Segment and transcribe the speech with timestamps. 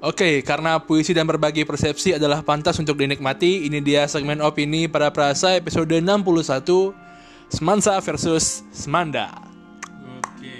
[0.00, 5.12] Oke, karena puisi dan berbagai persepsi adalah pantas untuk dinikmati, ini dia segmen opini pada
[5.12, 6.96] perasa episode 61
[7.52, 9.28] Semansa versus Semanda.
[10.24, 10.54] Oke.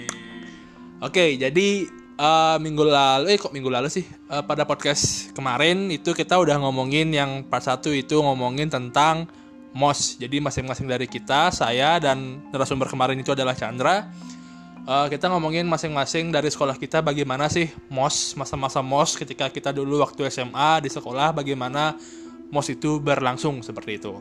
[1.01, 1.89] Oke, jadi
[2.21, 4.05] eh, minggu lalu, eh kok minggu lalu sih?
[4.05, 9.25] Eh, pada podcast kemarin itu kita udah ngomongin yang part satu itu ngomongin tentang
[9.73, 10.21] MOS.
[10.21, 14.05] Jadi masing-masing dari kita, saya dan narasumber kemarin itu adalah Chandra.
[14.81, 20.01] Eh, kita ngomongin masing-masing dari sekolah kita bagaimana sih MOS, masa-masa MOS ketika kita dulu
[20.01, 22.01] waktu SMA di sekolah bagaimana
[22.49, 24.17] MOS itu berlangsung seperti itu.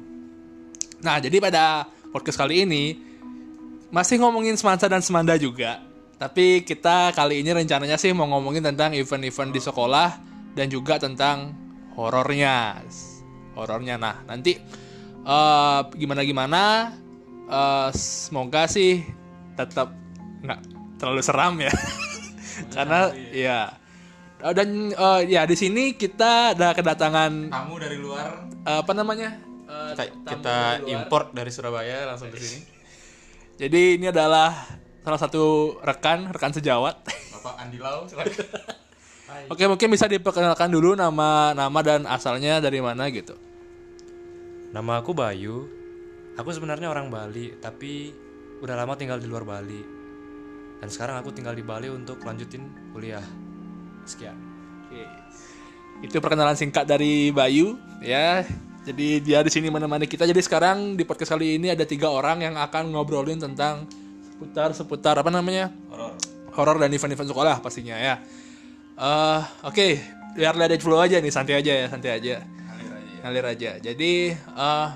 [0.99, 2.99] Nah, jadi pada podcast kali ini
[3.87, 5.79] masih ngomongin Semansa dan Semanda juga.
[6.19, 10.19] Tapi kita kali ini rencananya sih mau ngomongin tentang event-event di sekolah
[10.59, 11.55] dan juga tentang
[11.95, 12.83] horornya.
[13.55, 13.95] Horornya.
[13.95, 14.59] Nah, nanti
[15.23, 16.91] eh, gimana-gimana
[17.47, 19.07] eh, semoga sih
[19.55, 20.08] tetap
[20.39, 20.59] nggak
[20.97, 21.71] terlalu seram ya.
[22.75, 23.59] Karena ya
[24.39, 28.47] dan eh, ya di sini kita ada kedatangan Tamu dari luar.
[28.63, 29.35] eh, apa namanya?
[29.67, 32.59] Eh, Kita, kita dari import dari Surabaya langsung ke sini.
[33.59, 34.55] Jadi ini adalah
[35.03, 37.03] salah satu rekan, rekan sejawat.
[37.35, 38.31] Bapak Andi Lau, silakan.
[39.53, 43.37] Oke, mungkin bisa diperkenalkan dulu nama nama dan asalnya dari mana gitu.
[44.73, 45.69] Nama aku Bayu.
[46.39, 48.15] Aku sebenarnya orang Bali, tapi
[48.63, 49.98] udah lama tinggal di luar Bali.
[50.79, 52.63] Dan sekarang aku tinggal di Bali untuk lanjutin
[52.95, 53.23] kuliah.
[54.07, 54.35] Sekian.
[54.87, 55.03] Oke.
[55.99, 58.47] Itu perkenalan singkat dari Bayu ya.
[58.87, 60.23] Jadi dia di sini menemani kita.
[60.23, 63.83] Jadi sekarang di podcast kali ini ada tiga orang yang akan ngobrolin tentang
[64.23, 66.15] seputar seputar apa namanya Horor.
[66.55, 68.23] horor dan event-event sekolah pastinya ya.
[68.95, 69.87] Eh oke,
[70.39, 72.35] biar lihat flow aja nih, santai aja ya, santai aja.
[72.39, 73.19] Ngalir aja ya.
[73.19, 73.71] ngalir aja.
[73.83, 74.89] Jadi eh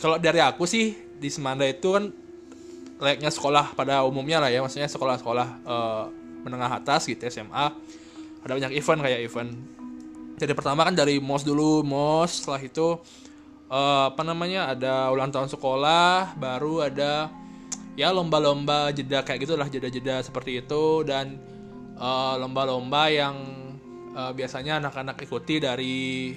[0.00, 2.08] kalau dari aku sih di Semanda itu kan
[2.96, 6.04] layaknya sekolah pada umumnya lah ya, maksudnya sekolah-sekolah eh,
[6.46, 7.66] menengah atas gitu SMA.
[8.46, 9.50] Ada banyak event kayak event.
[10.36, 13.00] Jadi pertama kan dari MOS dulu, MOS setelah itu
[13.68, 17.28] eh, apa namanya ada ulang tahun sekolah, baru ada
[17.96, 21.36] ya lomba-lomba jeda kayak gitulah jeda-jeda seperti itu dan
[21.96, 23.36] eh, lomba-lomba yang
[24.14, 26.32] eh, biasanya anak-anak ikuti dari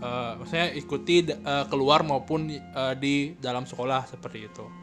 [0.00, 4.79] eh, maksudnya ikuti eh, keluar maupun eh, di dalam sekolah seperti itu.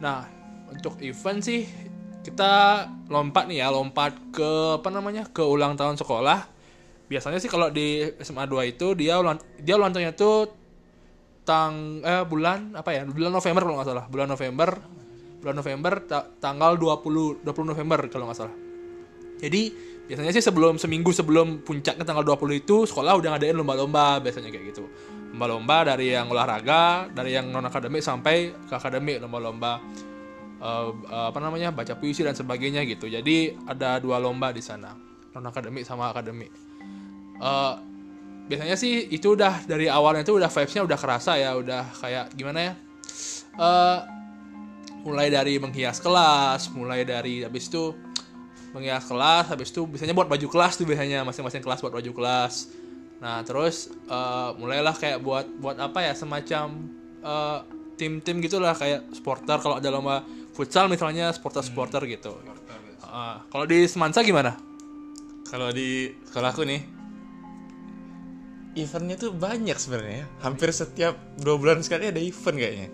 [0.00, 0.28] Nah,
[0.68, 1.64] untuk event sih
[2.20, 5.30] kita lompat nih ya, lompat ke apa namanya?
[5.30, 6.52] ke ulang tahun sekolah.
[7.06, 10.50] Biasanya sih kalau di SMA 2 itu dia ulang dia ulang tahunnya tuh
[11.46, 13.06] tang eh bulan apa ya?
[13.06, 14.04] Bulan November kalau nggak salah.
[14.10, 14.68] Bulan November.
[15.38, 18.56] Bulan November ta- tanggal 20 20 November kalau nggak salah.
[19.38, 19.62] Jadi
[20.10, 24.74] biasanya sih sebelum seminggu sebelum puncaknya tanggal 20 itu sekolah udah ngadain lomba-lomba biasanya kayak
[24.74, 24.90] gitu.
[25.36, 29.84] Lomba-lomba dari yang olahraga, dari yang non akademik sampai ke akademik lomba-lomba
[30.64, 33.04] eh, apa namanya baca puisi dan sebagainya gitu.
[33.04, 34.96] Jadi ada dua lomba di sana
[35.36, 36.48] non akademik sama akademik.
[37.36, 37.74] Eh,
[38.48, 42.72] biasanya sih itu udah dari awalnya itu udah vibesnya udah kerasa ya, udah kayak gimana
[42.72, 42.74] ya?
[43.60, 43.98] Eh,
[45.04, 47.92] mulai dari menghias kelas, mulai dari habis itu
[48.72, 52.72] menghias kelas, habis itu biasanya buat baju kelas tuh biasanya masing-masing kelas buat baju kelas.
[53.20, 56.66] Nah terus eh, mulailah kayak buat buat apa ya semacam
[57.24, 57.58] eh,
[57.96, 60.20] tim-tim gitulah kayak supporter kalau ada lomba
[60.52, 62.36] futsal misalnya supporter-supporter gitu.
[63.06, 64.56] Ah, kalau di Semansa gimana?
[65.48, 66.82] Kalau di sekolahku nih,
[68.76, 70.28] eventnya tuh banyak sebenarnya.
[70.44, 72.88] Hampir setiap dua bulan sekali ada event kayaknya.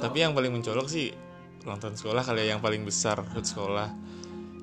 [0.00, 1.12] Tapi yang paling mencolok sih
[1.60, 3.92] ulang tahun sekolah kali ya yang paling besar HUT sekolah.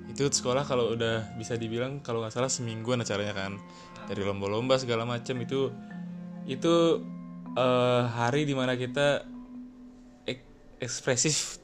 [0.10, 3.62] Itu HUT sekolah kalau udah bisa dibilang kalau nggak salah semingguan acaranya kan.
[4.08, 5.72] Dari lomba-lomba segala macam itu
[6.48, 6.74] itu
[7.54, 9.28] eh, hari di mana kita
[10.24, 11.60] ek- ekspresif.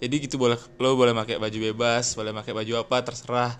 [0.00, 3.52] Jadi gitu boleh lo boleh pakai baju bebas, boleh pakai baju apa terserah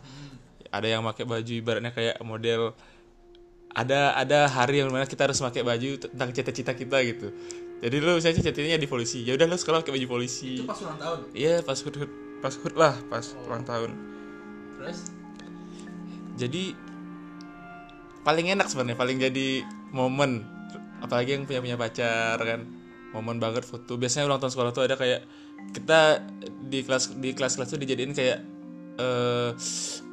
[0.75, 2.75] ada yang pakai baju ibaratnya kayak model
[3.75, 7.31] ada ada hari yang mana kita harus pakai baju tentang cita-cita kita gitu
[7.79, 10.99] jadi lo misalnya cita-citanya di polisi ya udah lo sekolah pakai baju polisi pas ulang
[10.99, 11.19] tahun.
[11.35, 12.11] iya pas hut hut
[12.43, 13.91] pas hut lah pas ulang tahun
[14.79, 14.99] Terus?
[16.35, 16.75] jadi
[18.25, 19.63] paling enak sebenarnya paling jadi
[19.93, 20.43] momen.
[21.05, 22.65] Apalagi yang punya punya pacar kan.
[23.13, 24.01] Momen banget foto.
[24.01, 25.23] Biasanya ulang tahun sekolah tuh ada kayak
[25.71, 26.25] kita
[26.67, 28.39] di kelas di kelas kelas tuh dijadiin kayak
[28.99, 29.51] eh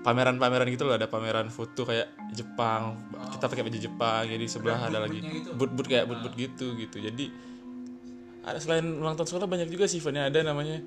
[0.04, 1.00] pameran-pameran gitu loh.
[1.00, 3.00] Ada pameran foto kayak Jepang.
[3.40, 5.56] Kita pakai baju Jepang jadi sebelah ada lagi gitu.
[5.56, 7.00] boot-boot kayak boot-boot gitu gitu.
[7.00, 7.26] Jadi
[8.42, 10.84] ada selain ulang tahun sekolah banyak juga sih eventnya ada namanya.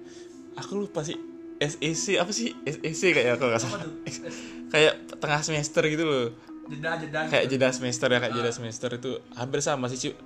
[0.61, 1.19] Aku lupa sih.
[1.55, 2.51] SEC apa sih?
[2.67, 3.83] SEC kayak kalau nggak salah.
[4.75, 9.61] Kayak tengah semester gitu loh Jeda-jeda kayak jeda semester ya kayak jeda semester itu hampir
[9.61, 10.17] sama sih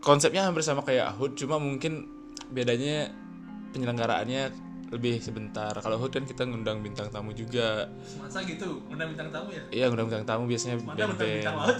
[0.00, 2.08] konsepnya hampir sama kayak HUT cuma mungkin
[2.48, 3.10] bedanya
[3.70, 4.42] penyelenggaraannya
[4.86, 5.74] lebih sebentar.
[5.74, 7.90] Kalau HUT kan kita ngundang bintang tamu juga.
[8.16, 9.62] Masa gitu, undang bintang tamu ya?
[9.74, 11.36] iya ngundang bintang tamu biasanya Mana bintang- band-band.
[11.36, 11.76] bintang laut?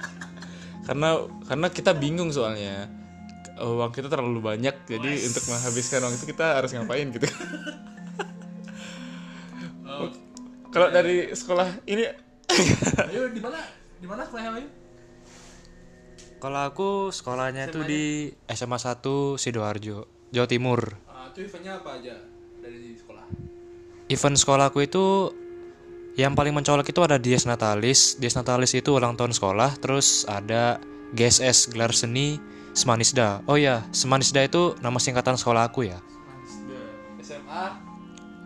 [0.88, 1.08] karena
[1.44, 2.88] karena kita bingung soalnya.
[3.54, 7.28] Uang kita terlalu banyak jadi untuk menghabiskan uang itu kita harus ngapain gitu.
[9.86, 10.10] Oh,
[10.72, 12.02] kalau dari sekolah ini
[13.10, 13.60] ayo di mana?
[13.98, 14.68] Di mana sekolahnya Ayu?
[16.44, 18.04] Kalau aku sekolahnya itu di
[18.52, 20.80] SMA 1 Sidoarjo, Jawa Timur.
[21.08, 22.20] Ah, itu eventnya apa aja
[22.60, 23.24] dari sekolah?
[24.12, 25.32] Event sekolahku itu
[26.20, 28.20] yang paling mencolok itu ada Dies Natalis.
[28.20, 30.76] Dies Natalis itu ulang tahun sekolah, terus ada
[31.16, 32.36] GSS gelar seni
[32.76, 33.40] Semanisda.
[33.48, 35.96] Oh ya, Semanisda itu nama singkatan sekolah aku ya.
[37.24, 37.64] SMA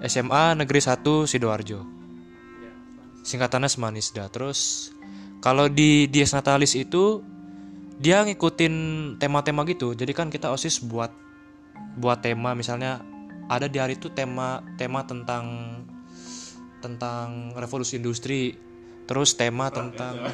[0.06, 1.97] SMA Negeri 1 Sidoarjo.
[3.28, 4.32] Ya, Singkatannya Semanisda.
[4.32, 4.88] Terus
[5.44, 7.20] kalau di Dies Natalis itu
[8.00, 8.74] dia ngikutin
[9.20, 9.92] tema-tema gitu.
[9.92, 11.12] Jadi kan kita OSIS buat
[12.00, 13.04] buat tema misalnya
[13.52, 15.44] ada di hari itu tema tema tentang
[16.80, 18.56] tentang revolusi industri.
[19.08, 20.20] Terus tema tentang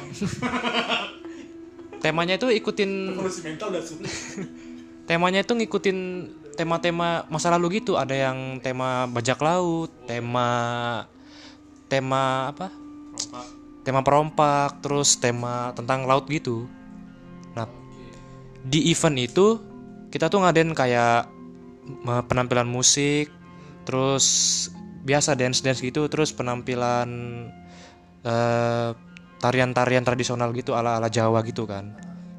[2.03, 4.11] temanya itu ikutin Revolusi mental udah sulit.
[5.09, 5.97] temanya itu ngikutin
[6.55, 10.47] tema-tema masa lalu gitu ada yang tema bajak laut tema
[11.91, 12.84] tema apa
[13.85, 16.65] tema perompak terus tema tentang laut gitu
[17.53, 17.69] nah
[18.65, 19.61] di event itu
[20.09, 21.29] kita tuh ngadain kayak
[22.25, 23.29] penampilan musik
[23.85, 24.25] terus
[25.05, 27.09] biasa dance dance gitu terus penampilan
[28.25, 28.89] eh,
[29.37, 31.93] tarian-tarian tradisional gitu ala ala Jawa gitu kan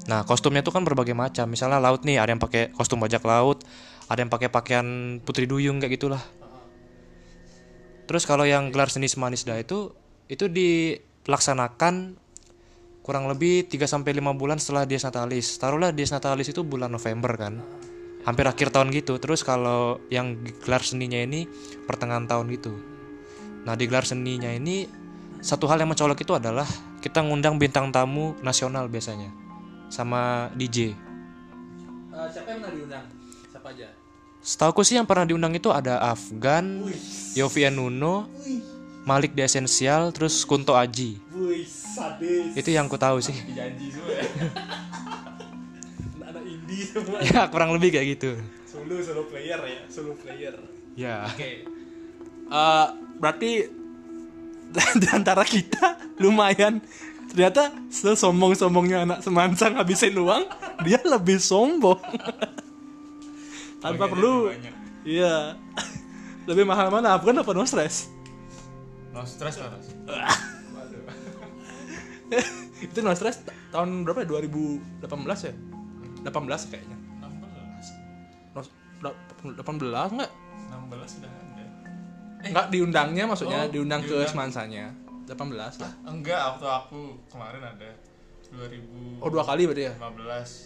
[0.07, 1.51] Nah, kostumnya tuh kan berbagai macam.
[1.51, 3.67] Misalnya laut nih, ada yang pakai kostum bajak laut,
[4.07, 6.23] ada yang pakai pakaian putri duyung kayak gitulah.
[8.07, 9.91] Terus kalau yang gelar seni Semanisda itu
[10.27, 12.15] itu dilaksanakan
[13.03, 15.55] kurang lebih 3 sampai 5 bulan setelah Dies Natalis.
[15.55, 17.63] Taruhlah Dies Natalis itu bulan November kan.
[18.27, 19.15] Hampir akhir tahun gitu.
[19.23, 21.47] Terus kalau yang gelar seninya ini
[21.87, 22.75] pertengahan tahun gitu.
[23.63, 24.87] Nah, di gelar seninya ini
[25.39, 26.67] satu hal yang mencolok itu adalah
[26.99, 29.31] kita ngundang bintang tamu nasional biasanya
[29.87, 30.91] sama DJ.
[30.91, 33.05] Eh, siapa yang pernah diundang?
[33.47, 33.87] Siapa aja?
[34.43, 36.87] Setauku sih yang pernah diundang itu ada Afgan,
[37.35, 38.27] Yofi Nuno,
[39.07, 41.15] Malik The Essential, terus Kunto Aji.
[41.31, 42.51] Wih, sadis.
[42.59, 43.39] Itu yang ku tahu sih.
[43.55, 44.23] Janji semua ya.
[46.27, 47.23] Anak indie semua.
[47.31, 48.35] ya kurang lebih kayak gitu.
[48.67, 50.59] Solo solo player ya, solo player.
[50.99, 51.23] Ya.
[51.31, 51.63] Oke.
[52.51, 53.51] Eh, berarti
[55.01, 56.83] di antara kita lumayan
[57.31, 60.47] ternyata sesombong-sombongnya anak semansang habisin uang
[60.83, 61.99] dia lebih sombong
[63.83, 64.47] tanpa perlu
[65.03, 65.59] iya
[66.47, 68.07] lebih mahal mana Afgan apa no stress
[69.17, 69.73] no stress lah.
[72.85, 74.27] Itu no stress ta- tahun berapa ya?
[74.29, 75.01] 2018
[75.49, 75.53] ya?
[76.21, 76.97] 18 kayaknya.
[78.53, 78.61] 16 no,
[79.01, 80.31] da- 18 enggak
[80.69, 81.65] 16 sudah ada.
[82.45, 84.29] Enggak diundangnya maksudnya Oh, diundang, ke diundang.
[84.29, 84.93] semansanya
[85.25, 85.91] 18 lah.
[86.05, 87.01] Enggak waktu aku
[87.33, 87.89] kemarin ada.
[88.47, 89.93] 2015 oh dua kali berarti ya?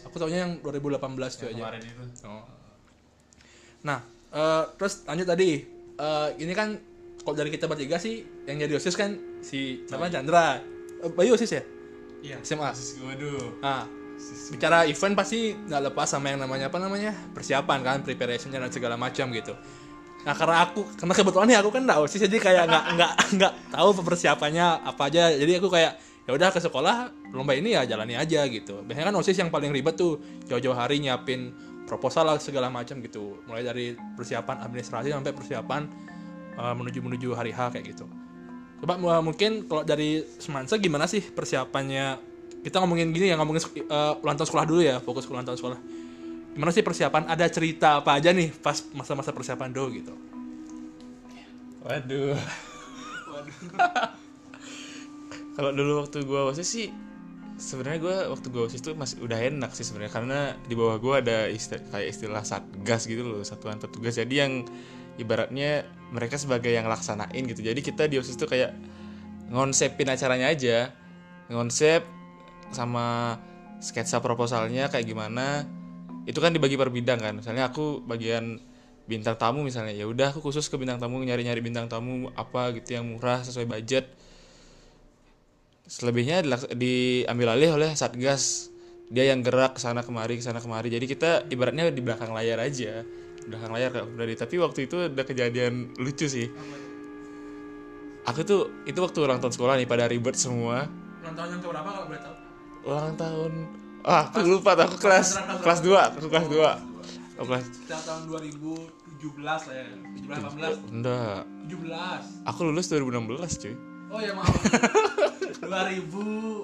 [0.06, 1.02] aku taunya yang 2018
[1.34, 1.62] itu yang aja.
[1.66, 2.04] kemarin itu.
[2.30, 2.46] Oh.
[3.82, 4.00] Nah,
[4.30, 5.66] eh, terus lanjut tadi.
[5.98, 6.78] Eh, ini kan
[7.22, 10.58] kalau dari kita bertiga sih yang jadi OSIS kan si siapa Chandra.
[11.02, 11.64] Eh, Bayu OSIS ya?
[12.22, 12.70] iya SMA.
[12.74, 13.90] Sis- waduh Nah,
[14.54, 17.14] bicara event pasti nggak lepas sama yang namanya apa namanya?
[17.34, 19.54] persiapan kan, preparationnya dan segala macam gitu.
[20.22, 23.54] Nah, karena aku karena kebetulan nih aku kan nggak OSIS jadi kayak nggak nggak nggak
[23.74, 25.34] tahu persiapannya apa aja.
[25.34, 25.98] Jadi aku kayak
[26.30, 26.96] ya udah ke sekolah
[27.34, 28.86] lomba ini ya jalani aja gitu.
[28.86, 31.50] Biasanya kan OSIS yang paling ribet tuh jauh-jauh hari nyiapin
[31.90, 33.42] proposal lah segala macam gitu.
[33.50, 35.82] Mulai dari persiapan administrasi sampai persiapan
[36.58, 38.06] uh, menuju menuju hari H kayak gitu.
[38.82, 42.32] Coba uh, mungkin kalau dari Semansa gimana sih persiapannya?
[42.62, 45.58] Kita ngomongin gini ya ngomongin uh, ulang tahun sekolah dulu ya, fokus ke ulang tahun
[45.58, 45.80] sekolah.
[46.54, 47.26] Gimana sih persiapan?
[47.32, 50.14] Ada cerita apa aja nih pas masa-masa persiapan dulu gitu?
[51.82, 52.38] waduh
[55.58, 56.88] kalau dulu waktu gua osis sih
[57.58, 60.40] sebenarnya gua waktu gua osis tuh masih udah enak sih sebenarnya karena
[60.70, 64.66] di bawah gua ada istilah, kayak istilah satgas gitu loh satuan petugas jadi yang
[65.22, 67.62] ibaratnya mereka sebagai yang laksanain gitu.
[67.64, 68.76] Jadi kita di osis tuh kayak
[69.54, 70.92] ngonsepin acaranya aja.
[71.48, 72.04] Ngonsep
[72.74, 73.38] sama
[73.80, 75.64] sketsa proposalnya kayak gimana.
[76.28, 77.34] Itu kan dibagi per bidang kan.
[77.40, 78.60] Misalnya aku bagian
[79.10, 82.96] bintang tamu misalnya ya udah aku khusus ke bintang tamu nyari-nyari bintang tamu apa gitu
[83.00, 84.12] yang murah sesuai budget.
[85.88, 86.44] Selebihnya
[86.76, 88.68] diambil alih oleh satgas.
[89.12, 90.88] Dia yang gerak ke sana kemari ke sana kemari.
[90.88, 93.04] Jadi kita ibaratnya di belakang layar aja
[93.44, 96.48] belakang layar kayak berarti tapi waktu itu ada kejadian lucu sih
[98.24, 100.86] aku tuh itu waktu ulang tahun sekolah nih pada ribet semua
[101.22, 102.36] Ulang tahun yang keberapa kalau boleh tahu?
[102.82, 103.52] ulang tahun
[104.02, 105.28] ah aku lupa tuh, aku kelas
[105.60, 109.86] kelas 2 aku kelas 2 apa Kita tahun 2017 lah ya.
[110.18, 112.50] 17 18 enggak 17.
[112.50, 113.76] aku lulus 2016 cuy
[114.12, 114.52] Oh ya maaf.
[115.64, 115.64] 2000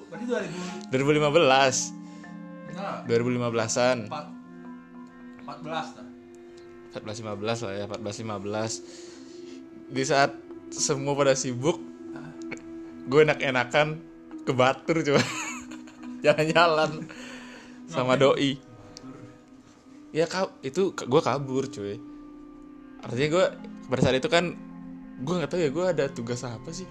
[0.09, 6.06] berarti 2000 2015 enggak 2015an 4 14 dah.
[7.03, 10.31] 14 15 lah ya 14 15 di saat
[10.71, 11.79] semua pada sibuk
[13.07, 13.87] gue enak-enakan
[14.43, 15.23] ke Batur coba.
[16.23, 17.07] Jalan-jalan
[17.87, 18.59] sama doi.
[20.11, 21.99] Ya ka itu gue kabur cuy.
[23.03, 23.45] Artinya gue
[23.87, 24.55] pada saat itu kan
[25.17, 26.87] gue nggak tahu ya gue ada tugas apa sih?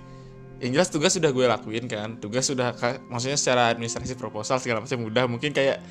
[0.56, 2.72] Yang jelas tugas sudah gue lakuin kan tugas sudah
[3.12, 5.84] maksudnya secara administrasi proposal segala macam mudah mungkin kayak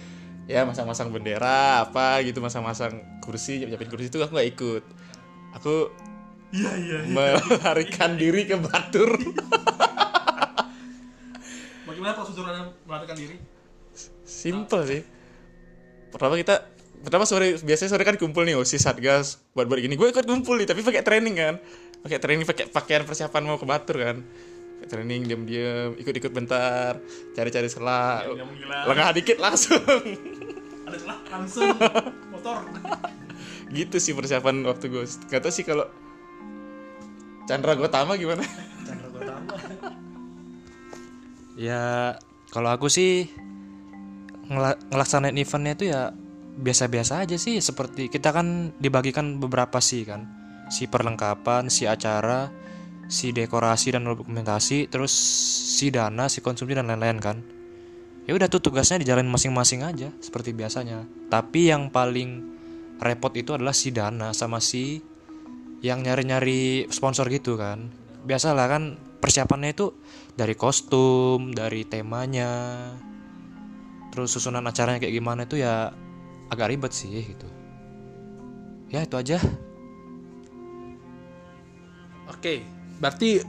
[0.46, 4.84] ya masang-masang bendera apa gitu masang-masang kursi nyiapin kursi itu aku nggak ikut.
[5.62, 5.90] Aku
[6.56, 7.00] Iya iya.
[7.12, 9.12] melarikan diri ke Batur.
[11.90, 13.38] Bagaimana prosedur Anda melarikan diri?
[14.26, 15.02] simple sih.
[16.12, 16.66] Pertama kita
[17.06, 19.98] pertama sore biasanya sore kan kumpul nih osis satgas buat buat gini.
[19.98, 21.56] Gue ikut kumpul nih tapi pakai training kan.
[22.06, 24.22] Pakai training pakai pakaian persiapan mau ke Batur kan
[24.86, 27.02] training diam-diam ikut-ikut bentar
[27.34, 28.80] cari-cari gila.
[28.92, 29.82] lengah dikit langsung.
[30.88, 31.70] Ada celah langsung
[32.30, 32.62] motor.
[33.78, 35.90] gitu sih persiapan waktu gue gak tau sih kalau
[37.46, 38.46] Chandra Gotama gimana.
[41.56, 42.20] Ya
[42.52, 43.32] kalau aku sih
[44.52, 46.12] ngela- ngelaksanain eventnya itu ya
[46.60, 47.64] biasa-biasa aja sih.
[47.64, 50.28] Seperti kita kan dibagikan beberapa sih kan.
[50.68, 52.52] Si perlengkapan si acara
[53.06, 55.14] si dekorasi dan dokumentasi terus
[55.78, 57.38] si dana si konsumsi dan lain-lain kan?
[58.26, 61.06] Ya udah tuh tugasnya dijalanin masing-masing aja seperti biasanya.
[61.30, 62.42] Tapi yang paling
[62.98, 65.04] repot itu adalah si dana sama si
[65.86, 67.94] yang nyari-nyari sponsor gitu kan?
[68.26, 68.84] Biasalah kan
[69.22, 69.94] persiapannya itu
[70.34, 72.52] dari kostum dari temanya
[74.10, 75.94] terus susunan acaranya kayak gimana itu ya
[76.50, 77.48] agak ribet sih gitu.
[78.90, 79.38] Ya itu aja.
[82.26, 82.66] Oke,
[82.98, 83.44] berarti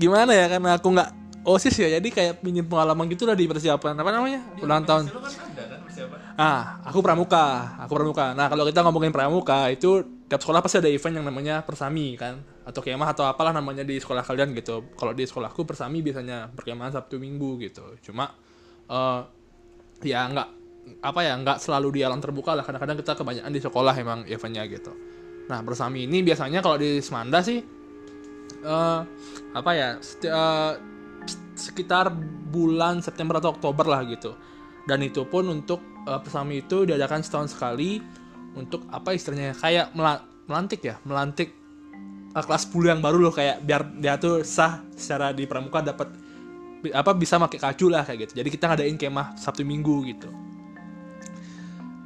[0.00, 1.10] gimana ya karena aku nggak
[1.40, 5.08] osis ya, jadi kayak pinjam pengalaman gitu lah di persiapan apa namanya ulang tahun.
[6.36, 8.36] Ah, aku pramuka, aku pramuka.
[8.36, 12.40] Nah kalau kita ngomongin pramuka itu tiap sekolah pasti ada event yang namanya persami kan,
[12.64, 14.92] atau kemah atau apalah namanya di sekolah kalian gitu.
[14.96, 17.96] Kalau di sekolahku persami biasanya perkemahan Sabtu Minggu gitu.
[18.04, 18.32] Cuma
[18.88, 19.20] eh
[20.04, 20.48] ya nggak
[21.04, 22.64] apa ya nggak selalu di alam terbuka lah.
[22.64, 24.92] Kadang-kadang kita kebanyakan di sekolah emang eventnya gitu.
[25.48, 27.79] Nah persami ini biasanya kalau di Semanda sih
[28.60, 29.00] eh
[29.56, 30.72] apa ya eh,
[31.56, 32.12] sekitar
[32.50, 34.36] bulan September atau Oktober lah gitu.
[34.88, 38.00] Dan itu pun untuk eh, persami itu diadakan setahun sekali
[38.56, 41.54] untuk apa istilahnya kayak mela- melantik ya melantik
[42.34, 46.08] eh, kelas 10 yang baru loh kayak biar dia tuh sah secara di pramuka dapat
[46.80, 48.40] apa bisa pakai kacu lah kayak gitu.
[48.40, 50.32] Jadi kita ngadain kemah Sabtu Minggu gitu.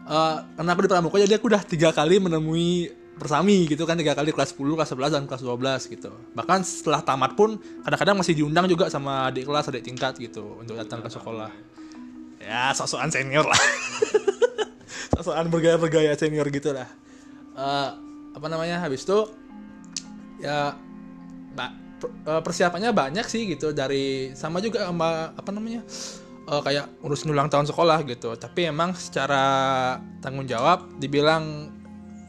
[0.04, 1.16] Karena aku di pramuka?
[1.16, 5.14] Jadi aku udah tiga kali menemui persami gitu kan tiga kali kelas 10, kelas 11
[5.14, 6.10] dan kelas 12 gitu.
[6.34, 7.56] Bahkan setelah tamat pun
[7.86, 11.50] kadang-kadang masih diundang juga sama adik kelas, adik tingkat gitu untuk datang ke sekolah.
[12.42, 13.62] Ya, sosokan senior lah.
[15.14, 16.90] sosokan bergaya-bergaya senior gitu lah.
[17.54, 17.88] Eh,
[18.34, 18.82] apa namanya?
[18.82, 19.18] Habis itu
[20.42, 20.74] ya
[21.56, 25.86] eh, persiapannya banyak sih gitu dari sama juga sama apa namanya?
[26.44, 28.36] eh, kayak urusin ulang tahun sekolah gitu.
[28.36, 29.42] Tapi emang secara
[30.20, 31.72] tanggung jawab dibilang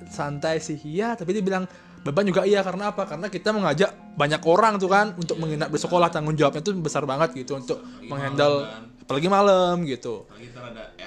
[0.09, 1.13] santai sih iya.
[1.13, 1.69] Tapi dia bilang
[2.05, 3.05] beban juga iya karena apa?
[3.09, 6.09] Karena kita mengajak banyak orang tuh kan untuk menginap di sekolah.
[6.13, 8.65] Tanggung jawabnya tuh besar banget gitu untuk menghandle
[9.05, 10.25] apalagi malam gitu.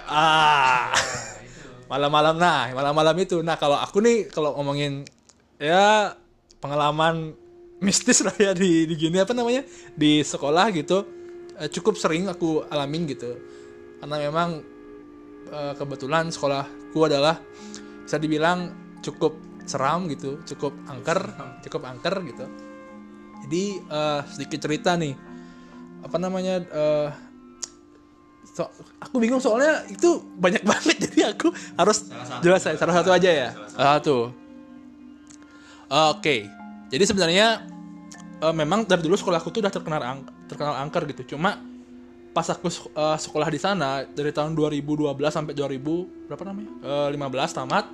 [0.07, 0.95] Ah.
[1.89, 3.41] Malam-malam nah malam-malam itu.
[3.41, 5.09] Nah kalau aku nih kalau ngomongin
[5.57, 6.15] ya
[6.61, 7.33] pengalaman
[7.79, 9.63] mistis lah ya di, di gini apa namanya
[9.95, 11.07] di sekolah gitu
[11.59, 13.41] eh, cukup sering aku alamin gitu.
[13.99, 14.61] Karena memang
[15.49, 17.41] eh, kebetulan sekolahku adalah
[18.05, 18.73] bisa dibilang
[19.09, 19.33] cukup
[19.65, 21.21] seram gitu cukup angker
[21.61, 22.45] cukup angker gitu.
[23.45, 25.15] Jadi eh, sedikit cerita nih.
[26.01, 27.09] Apa namanya eh,
[28.49, 32.09] so- aku bingung soalnya itu banyak banget jadi aku harus
[32.41, 33.49] jelasin salah satu aja ya?
[33.69, 34.17] Salah satu.
[35.89, 36.49] Oke.
[36.89, 37.65] Jadi sebenarnya
[38.41, 41.37] eh, memang dari dulu sekolahku tuh udah terkenal ang- terkenal angker gitu.
[41.37, 41.61] Cuma
[42.33, 46.73] pas aku eh, sekolah di sana dari tahun 2012 sampai 2000 berapa namanya?
[46.83, 47.85] Eh, 15 tamat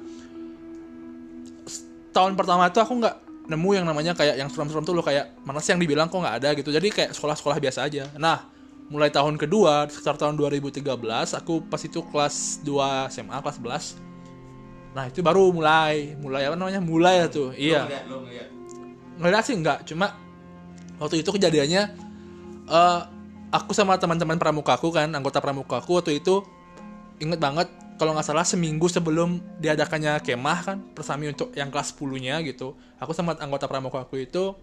[2.14, 3.16] tahun pertama itu aku nggak
[3.50, 6.36] nemu yang namanya kayak yang serem-serem tuh loh kayak mana sih yang dibilang kok nggak
[6.38, 6.70] ada gitu.
[6.70, 8.06] Jadi kayak sekolah-sekolah biasa aja.
[8.16, 8.54] Nah
[8.88, 10.84] mulai tahun kedua sekitar tahun 2013
[11.40, 13.56] aku pas itu kelas 2 SMA kelas
[13.96, 16.78] 11 nah itu baru mulai mulai apa namanya?
[16.84, 17.88] Mulai lah tuh iya.
[19.18, 20.14] Ngeliat sih enggak cuma
[21.00, 21.82] waktu itu kejadiannya
[22.70, 23.00] eh
[23.50, 26.44] aku sama teman-teman pramukaku kan anggota pramukaku waktu itu
[27.18, 32.18] inget banget kalau nggak salah seminggu sebelum diadakannya kemah kan persami untuk yang kelas 10
[32.18, 34.54] nya gitu aku sama anggota pramuka aku itu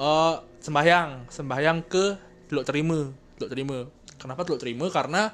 [0.00, 0.34] eh
[0.64, 2.04] sembahyang sembahyang ke
[2.48, 3.78] teluk terima teluk terima
[4.16, 5.32] kenapa teluk terima karena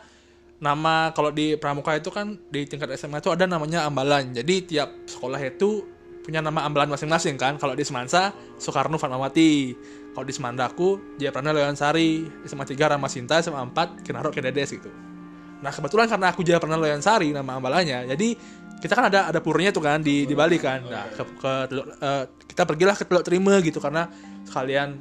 [0.57, 4.33] nama kalau di pramuka itu kan di tingkat SMA itu ada namanya ambalan.
[4.33, 5.85] Jadi tiap sekolah itu
[6.25, 7.61] punya nama ambalan masing-masing kan.
[7.61, 9.77] Kalau di Semansa Soekarno Fatmawati.
[10.17, 13.37] Kalau di Semandaku Jayapradana Leon Sari SMA 3 Ramasinta.
[13.45, 14.89] SMA 4 Kinarok Kededes gitu
[15.67, 18.29] Nah kebetulan karena aku juga pernah Loyan Sari nama ambalannya, jadi
[18.79, 20.87] kita kan ada ada purnya tuh kan di di Bali kan.
[20.87, 24.07] Nah ke, ke Teluk- eh, kita pergilah ke Teluk Terima gitu karena
[24.47, 24.95] sekalian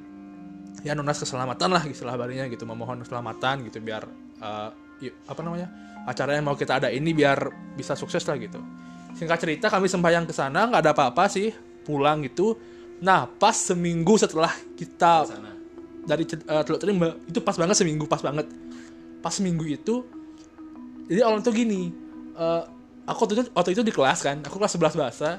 [0.82, 4.10] ya nunas keselamatan lah istilah Balinya gitu memohon keselamatan gitu biar
[4.42, 4.70] eh,
[5.06, 5.70] y- apa namanya
[6.10, 7.38] acara yang mau kita ada ini biar
[7.78, 8.58] bisa sukses lah gitu.
[9.14, 11.54] Singkat cerita kami sembahyang ke sana nggak ada apa-apa sih
[11.86, 12.58] pulang gitu.
[13.06, 15.30] Nah pas seminggu setelah kita
[16.10, 18.50] dari eh, Teluk Terima itu pas banget seminggu pas banget
[19.22, 20.25] pas seminggu itu
[21.06, 21.94] jadi awalnya tuh gini
[22.36, 22.64] eh,
[23.06, 25.30] aku waktu itu waktu itu di kelas kan aku kelas 11 bahasa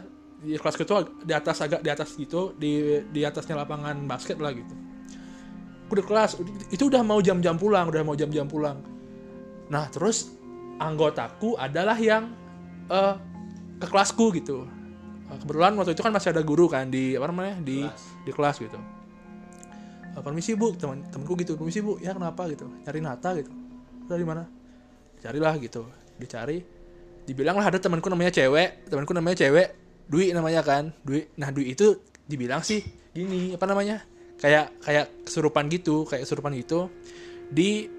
[0.40, 0.94] di kelas itu
[1.24, 4.74] di atas agak di atas gitu di di atasnya lapangan basket lah gitu.
[5.86, 6.38] Aku di kelas
[6.70, 8.78] itu udah mau jam-jam pulang udah mau jam-jam pulang.
[9.72, 10.30] Nah terus
[10.78, 12.30] anggotaku adalah yang
[12.92, 13.14] eh,
[13.80, 14.68] ke kelasku gitu.
[15.32, 17.82] Eh, kebetulan waktu itu kan masih ada guru kan di apa namanya di
[18.22, 18.78] di kelas gitu.
[20.16, 22.48] Permisi bu teman temanku gitu permisi bu ya kenapa?
[22.48, 23.52] gitu nyari nata gitu.
[24.06, 24.55] Dari mana
[25.26, 25.82] carilah gitu.
[26.16, 26.62] Dicari.
[27.26, 28.86] Dibilang lah ada temanku namanya cewek.
[28.86, 29.74] Temanku namanya cewek.
[30.06, 30.94] Dwi namanya kan.
[31.02, 31.98] Dwi nah Dwi itu
[32.30, 32.80] dibilang sih
[33.10, 34.06] gini apa namanya?
[34.38, 36.86] Kayak kayak kesurupan gitu kayak kesurupan gitu.
[37.50, 37.90] Di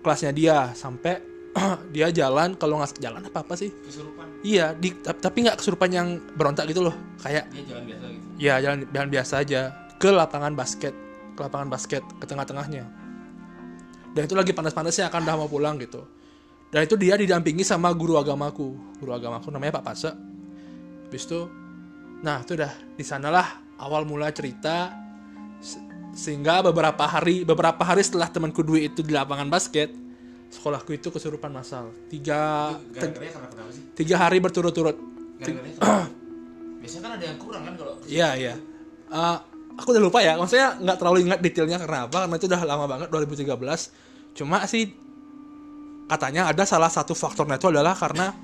[0.00, 1.20] kelasnya dia sampai
[1.94, 3.68] dia jalan kalau nggak jalan apa apa sih?
[3.68, 4.40] Kesurupan.
[4.40, 6.96] Iya di tap- tapi nggak kesurupan yang berontak gitu loh.
[7.20, 8.26] Kayak dia jalan biasa gitu.
[8.40, 9.60] Ya jalan jalan biasa aja.
[10.00, 10.96] Ke lapangan basket.
[11.36, 12.88] Ke lapangan basket ke tengah-tengahnya.
[14.10, 16.02] Dan itu lagi panas-panasnya akan udah mau pulang gitu
[16.70, 20.10] dan itu dia didampingi sama guru agamaku guru agamaku namanya Pak Pase
[21.06, 21.50] habis itu
[22.20, 23.46] nah itu udah di sanalah
[23.78, 24.94] awal mula cerita
[25.58, 29.90] Se- sehingga beberapa hari beberapa hari setelah temanku Dwi itu di lapangan basket
[30.50, 34.98] sekolahku itu kesurupan masal tiga karena kenapa sih tiga hari berturut-turut
[35.38, 36.10] kenapa?
[36.80, 38.54] biasanya kan ada yang kurang kan kalau Iya iya.
[39.10, 39.36] Eh,
[39.76, 40.34] aku udah lupa ya.
[40.40, 42.24] Maksudnya nggak terlalu ingat detailnya karena apa?
[42.24, 43.92] Karena itu udah lama banget 2013.
[44.32, 44.88] Cuma sih
[46.10, 48.34] katanya ada salah satu faktornya itu adalah karena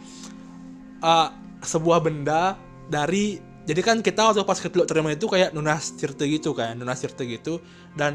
[1.02, 1.28] eh,
[1.66, 2.54] sebuah benda
[2.86, 6.78] dari jadi kan kita waktu pas ke Teluk Terima itu kayak nunas tirte gitu kan,
[6.78, 7.58] nunas tirte gitu.
[7.98, 8.14] Dan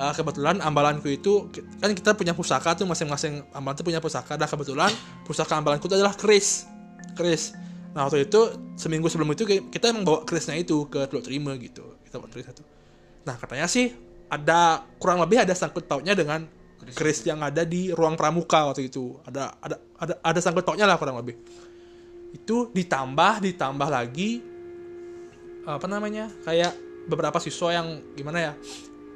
[0.00, 4.40] eh, kebetulan ambalanku itu kan kita punya pusaka tuh masing-masing ambalan tuh punya pusaka.
[4.40, 4.88] Dan kebetulan
[5.28, 6.64] pusaka ambalanku itu adalah keris
[7.12, 7.52] keris.
[7.92, 8.40] Nah waktu itu
[8.80, 12.48] seminggu sebelum itu kita emang bawa kerisnya itu ke Teluk Terima gitu kita bawa keris
[12.48, 12.64] satu.
[13.28, 13.92] Nah katanya sih
[14.32, 16.48] ada kurang lebih ada sangkut pautnya dengan
[16.90, 19.14] keris yang ada di ruang pramuka waktu itu.
[19.22, 21.38] Ada ada ada ada sangkut pautnya lah kurang lebih.
[22.34, 24.42] Itu ditambah ditambah lagi
[25.62, 26.74] apa namanya kayak
[27.06, 28.52] beberapa siswa yang gimana ya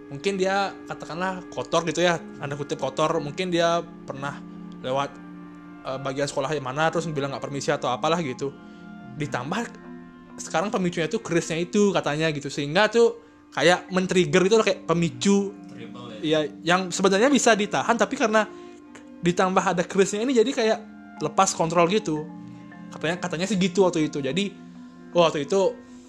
[0.07, 3.19] mungkin dia katakanlah kotor gitu ya anda kutip kotor.
[3.19, 4.39] Mungkin dia pernah
[4.87, 5.11] lewat
[5.83, 8.55] eh, bagian sekolah yang mana terus bilang nggak permisi atau apalah gitu.
[9.19, 9.87] Ditambah
[10.39, 12.47] sekarang pemicunya itu kerisnya itu katanya gitu.
[12.47, 13.19] Sehingga tuh
[13.51, 15.67] kayak men-trigger itu kayak pemicu
[16.27, 18.45] ya ya yang sebenarnya bisa ditahan tapi karena
[19.23, 20.79] ditambah ada kerisnya ini jadi kayak
[21.23, 22.27] lepas kontrol gitu.
[22.93, 24.19] Katanya katanya sih gitu waktu itu.
[24.21, 24.51] Jadi
[25.15, 25.61] oh, waktu itu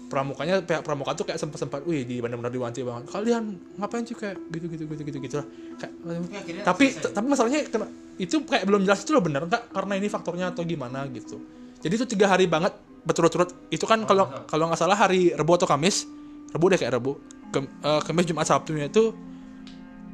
[0.08, 3.08] pramukanya pihak pramuka tuh kayak sempat sempat wih di benar-benar diwanti banget.
[3.12, 3.44] Kalian
[3.80, 4.16] ngapain sih?
[4.16, 5.46] Kayak gitu gitu gitu gitu gitu lah.
[5.80, 5.92] Kayak
[6.32, 10.08] akhirnya tapi tapi masalahnya kena- itu kayak belum jelas itu loh bener nggak karena ini
[10.10, 11.38] faktornya atau gimana gitu.
[11.78, 12.74] Jadi itu tiga hari banget
[13.06, 13.54] berturut-turut.
[13.70, 16.04] Itu kan kalau kalau nggak salah hari Rebu atau Kamis
[16.52, 17.12] Rebu deh kayak Rebu
[17.52, 19.12] Kem- eh, Kamis Jumat Sabtunya itu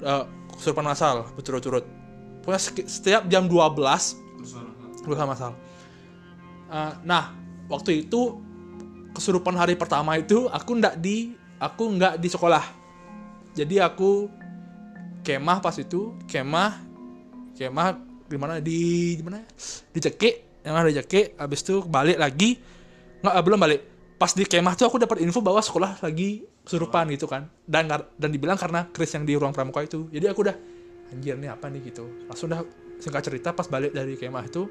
[0.02, 0.24] eh,
[0.56, 1.84] kesurupan masal berturut-turut.
[2.42, 5.52] Pokoknya setiap jam 12 berusaha masal.
[6.72, 7.36] Eh, nah
[7.68, 8.40] waktu itu
[9.14, 12.64] kesurupan hari pertama itu aku ndak di aku nggak di sekolah.
[13.54, 14.26] Jadi aku
[15.22, 16.82] kemah pas itu kemah
[17.54, 17.88] kemah
[18.26, 19.46] di mana di di mana ya?
[19.94, 20.34] di cekik
[20.66, 21.38] yang ada cekik.
[21.38, 22.58] Habis itu balik lagi
[23.22, 23.93] nggak belum balik
[24.24, 27.44] pas di kemah tuh aku dapat info bahwa sekolah lagi kesurupan gitu kan.
[27.68, 30.08] Dan dan dibilang karena Chris yang di ruang pramuka itu.
[30.08, 30.56] Jadi aku udah
[31.12, 31.92] anjir nih apa nih?
[31.92, 32.08] gitu.
[32.24, 32.64] Langsung udah
[33.04, 34.64] singkat cerita pas balik dari kemah itu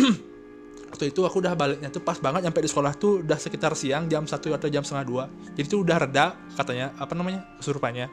[0.96, 4.08] waktu itu aku udah baliknya tuh pas banget nyampe di sekolah tuh udah sekitar siang
[4.08, 5.24] jam 1 atau jam setengah dua.
[5.52, 8.08] Jadi tuh udah reda katanya apa namanya kesurupannya.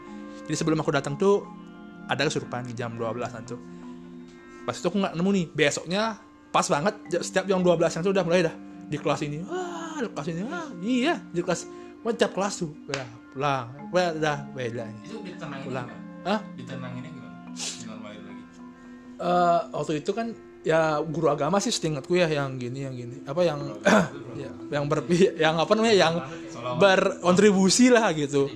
[0.51, 1.47] Jadi sebelum aku datang tuh
[2.11, 3.59] ada kesurupan di jam 12 tuh.
[4.67, 6.19] Pas itu aku nggak nemu nih besoknya
[6.51, 8.55] pas banget setiap jam 12 yang tuh udah mulai dah
[8.91, 9.47] di kelas ini.
[9.47, 10.41] Wah di kelas ini.
[10.47, 11.61] Wah iya di kelas.
[12.03, 12.71] Tiap kelas tuh.
[12.89, 13.67] Udah pulang.
[13.93, 15.87] Udah beda itu ditenangin pulang?
[16.23, 16.39] Hah?
[16.55, 17.37] ditenanginnya gimana
[17.83, 18.43] normalin lagi.
[19.19, 20.27] Eh, waktu itu kan
[20.63, 23.15] ya guru agama sih setingkatku ya yang gini yang gini.
[23.27, 23.59] Apa yang
[24.41, 25.03] ya, yang ber
[25.35, 26.13] yang apa namanya yang
[26.79, 28.47] berkontribusi lah gitu.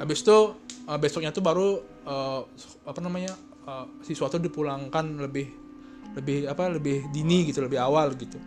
[0.00, 0.38] Habis itu
[0.86, 2.40] eh, besoknya tuh baru eh,
[2.86, 3.34] apa namanya
[3.66, 5.50] eh, siswa tuh dipulangkan lebih
[6.14, 8.40] lebih apa lebih dini gitu lebih awal gitu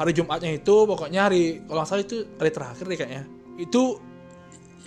[0.00, 3.22] hari Jumatnya itu pokoknya hari kalau nggak itu hari terakhir deh kayaknya.
[3.60, 4.00] Itu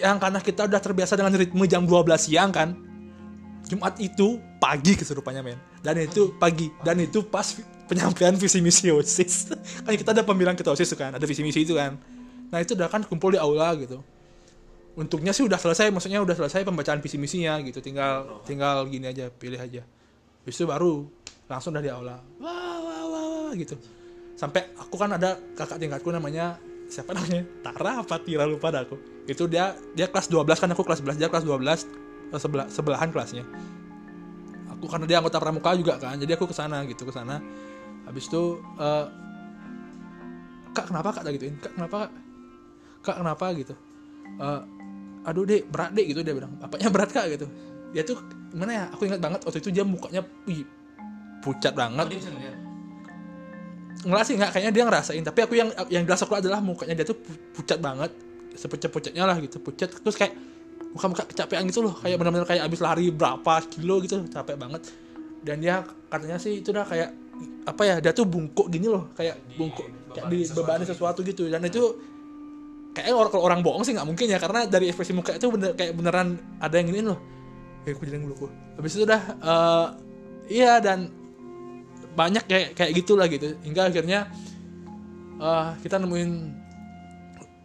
[0.02, 2.74] yang karena kita udah terbiasa dengan ritme jam 12 siang kan.
[3.70, 5.62] Jumat itu pagi kesurupannya men.
[5.86, 6.74] Dan itu pagi.
[6.82, 7.46] Dan itu pas
[7.86, 9.54] penyampaian visi misi osis.
[9.86, 11.96] Kan kita ada pemilihan ketua osis kan ada visi misi itu kan.
[12.50, 14.02] Nah itu udah kan kumpul di aula gitu.
[14.98, 17.80] Untuknya sih udah selesai maksudnya udah selesai pembacaan visi misinya gitu.
[17.86, 19.86] Tinggal tinggal gini aja pilih aja.
[20.42, 21.06] Habis itu baru
[21.46, 22.18] langsung udah di aula.
[22.42, 23.78] Wah wah wah, wah gitu
[24.34, 26.58] sampai aku kan ada kakak tingkatku namanya
[26.90, 27.44] siapa namanya?
[27.66, 28.46] Tara apa Tira?
[28.46, 28.98] Lupa dah aku.
[29.26, 33.10] Itu dia dia kelas 12 kan aku kelas 11 dia kelas 12 eh, sebelah sebelahan
[33.10, 33.46] kelasnya.
[34.78, 37.40] Aku karena dia anggota pramuka juga kan jadi aku ke sana gitu ke sana
[38.04, 39.06] habis itu eh,
[40.74, 41.24] kak kenapa kak?
[41.34, 41.56] gituin.
[41.62, 42.12] Kak kenapa kak?
[43.04, 43.46] Kak kenapa?
[43.58, 43.74] gitu.
[44.42, 44.62] Eh,
[45.24, 46.54] aduh dek berat dek gitu dia bilang.
[46.60, 47.48] Apanya berat kak gitu.
[47.94, 48.20] Dia tuh
[48.54, 50.66] gimana ya aku ingat banget waktu itu dia mukanya wih,
[51.42, 52.06] pucat banget.
[52.10, 52.63] Nggak
[54.24, 55.24] sih nggak kayaknya dia ngerasain.
[55.24, 58.12] Tapi aku yang yang jelas aku adalah mukanya dia tuh pu- pucat banget.
[58.54, 59.90] Sepucat pucatnya lah gitu pucat.
[59.90, 60.34] Terus kayak
[60.94, 61.94] muka muka kecapean gitu loh.
[61.98, 64.82] Kayak benar-benar kayak abis lari berapa kilo gitu capek banget.
[65.44, 67.10] Dan dia katanya sih itu udah kayak
[67.68, 69.10] apa ya dia tuh bungkuk gini loh.
[69.16, 71.20] Kayak bungkuk kayak dibebani sesuatu.
[71.24, 71.50] gitu.
[71.50, 71.84] Dan itu
[72.94, 74.38] kayak orang kalau orang bohong sih nggak mungkin ya.
[74.38, 77.20] Karena dari ekspresi muka itu bener kayak beneran ada yang giniin loh.
[77.84, 79.88] Kayak aku jadi buluku habis itu udah eh,
[80.50, 81.12] iya dan
[82.14, 83.58] banyak kayak kayak gitulah gitu.
[83.66, 84.30] Hingga akhirnya
[85.38, 86.32] eh, kita nemuin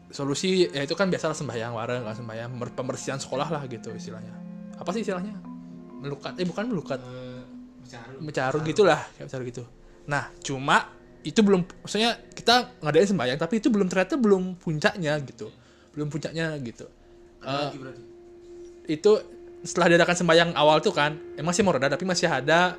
[0.08, 4.32] solusi ya itu kan biasa sembahyang bareng kan sembahyang pembersihan sekolah lah gitu istilahnya.
[4.80, 5.36] Apa sih istilahnya?
[6.00, 7.00] Melukat eh bukan melukat.
[8.20, 9.62] Mencaru gitulah kayak mencaru gitu.
[10.08, 10.92] Nah cuma
[11.24, 15.52] itu belum maksudnya kita ngadain sembahyang tapi itu belum ternyata belum puncaknya gitu.
[15.92, 16.88] Belum puncaknya gitu.
[17.44, 17.70] Eh,
[18.88, 19.12] itu
[19.62, 22.78] setelah diadakan sembahyang awal tuh kan emang sih mau reda tapi masih ada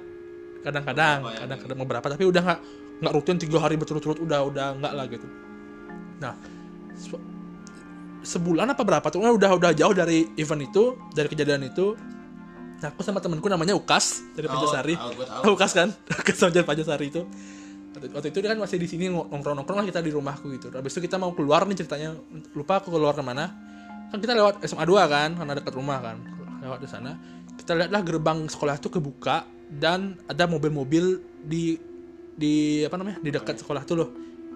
[0.59, 2.59] kadang-kadang kadang-kadang beberapa tapi udah nggak
[2.99, 5.27] nggak rutin tiga hari berturut-turut udah udah nggak lah gitu.
[6.19, 6.33] Nah
[6.99, 7.23] se-
[8.23, 9.23] sebulan apa berapa tuh?
[9.23, 11.95] Udah udah jauh dari event itu dari kejadian itu.
[12.79, 14.95] Nah, aku sama temenku namanya Ukas dari Pajasari.
[14.95, 15.41] tahu, gua tahu.
[15.43, 15.87] Tahu Ukas kan?
[15.91, 17.27] Ukas sama Pajasari itu.
[17.91, 20.71] Waktu, waktu itu dia kan masih di sini nongkrong-nongkrong lah kita di rumahku gitu.
[20.71, 22.15] Habis itu kita mau keluar nih ceritanya.
[22.55, 23.51] Lupa aku keluar ke mana.
[24.07, 26.23] Kan kita lewat SMA 2 kan karena dekat rumah kan.
[26.63, 27.19] Lewat di sana.
[27.59, 31.77] Kita lihatlah gerbang sekolah itu kebuka dan ada mobil-mobil di
[32.33, 34.09] di apa namanya di dekat sekolah tuh loh.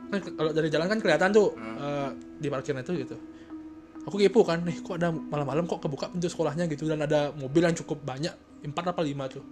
[0.09, 2.09] Kan kalau dari jalan kan kelihatan tuh eh,
[2.41, 3.15] di parkirnya tuh gitu.
[4.09, 7.63] Aku kepo kan nih kok ada malam-malam kok kebuka pintu sekolahnya gitu dan ada mobil
[7.63, 8.33] yang cukup banyak
[8.65, 9.45] empat apa lima tuh.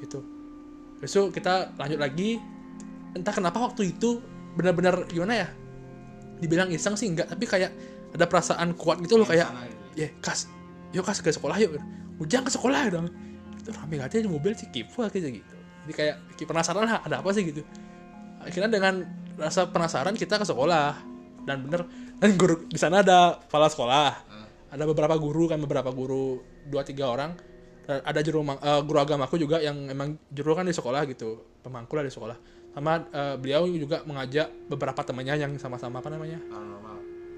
[0.00, 0.24] Gitu.
[1.04, 2.40] Besok kita lanjut lagi.
[3.10, 4.22] Entah kenapa waktu itu
[4.54, 5.48] benar-benar gimana ya
[6.40, 7.70] dibilang iseng sih enggak tapi kayak
[8.16, 9.50] ada perasaan kuat gitu loh kayak
[9.92, 10.08] ya.
[10.24, 10.48] Kas
[10.96, 11.76] yuk kas ke sekolah yuk.
[12.16, 13.08] Ujang ke sekolah dong
[13.70, 15.56] itu rame aja di mobil sih kipu aja gitu.
[15.86, 17.46] Jadi kayak penasaran lah ada apa sih?
[17.46, 17.62] gitu.
[18.42, 19.06] Akhirnya dengan
[19.38, 20.98] rasa penasaran kita ke sekolah.
[21.46, 21.86] Dan bener
[22.18, 24.10] dan guru di sana ada kepala sekolah.
[24.70, 27.38] Ada beberapa guru kan beberapa guru dua tiga orang.
[27.86, 31.94] Dan ada juru eh, guru agamaku juga yang emang juru kan di sekolah gitu pemangku
[31.94, 32.36] lah di sekolah.
[32.74, 36.38] Sama eh, beliau juga mengajak beberapa temannya yang sama-sama apa namanya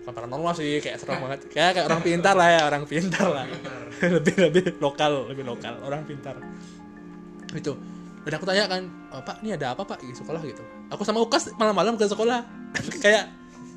[0.03, 1.47] bukan paranormal sih kayak serem banget.
[1.49, 3.47] Kayak kayak orang pintar lah ya orang pintar lah.
[4.03, 5.79] Lebih lebih lokal lebih lokal.
[5.87, 6.35] Orang pintar.
[7.55, 7.79] Itu
[8.23, 10.43] dan aku tanya kan "Oh, pak ini ada apa pak di sekolah?
[10.43, 10.63] Gitu.
[10.95, 12.47] Aku sama Ukas malam-malam ke sekolah.
[13.05, 13.31] Kayak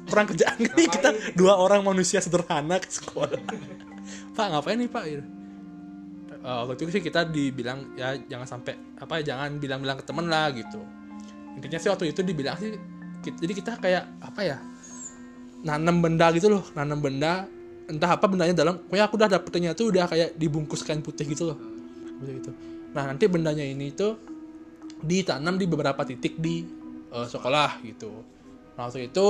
[0.05, 3.41] kurang kerjaan nih kita dua orang manusia sederhana ke sekolah.
[4.37, 5.03] Pak ngapain nih pak?
[5.09, 5.25] Gitu.
[6.45, 10.29] Eh, waktu itu sih kita dibilang ya jangan sampai apa ya jangan bilang-bilang ke temen
[10.29, 10.77] lah gitu.
[11.57, 12.77] Intinya sih waktu itu dibilang sih
[13.25, 14.57] jadi kita kayak apa ya
[15.65, 17.49] nanam benda gitu loh nanam benda
[17.89, 21.53] entah apa bendanya dalam pokoknya aku udah dapetnya tuh udah kayak dibungkus kain putih gitu
[21.53, 21.57] loh.
[22.21, 22.53] Gitu
[22.95, 24.15] nah nanti bendanya ini tuh
[25.03, 26.63] ditanam di beberapa titik di
[27.11, 28.23] eh, sekolah gitu.
[28.77, 29.27] Nah waktu itu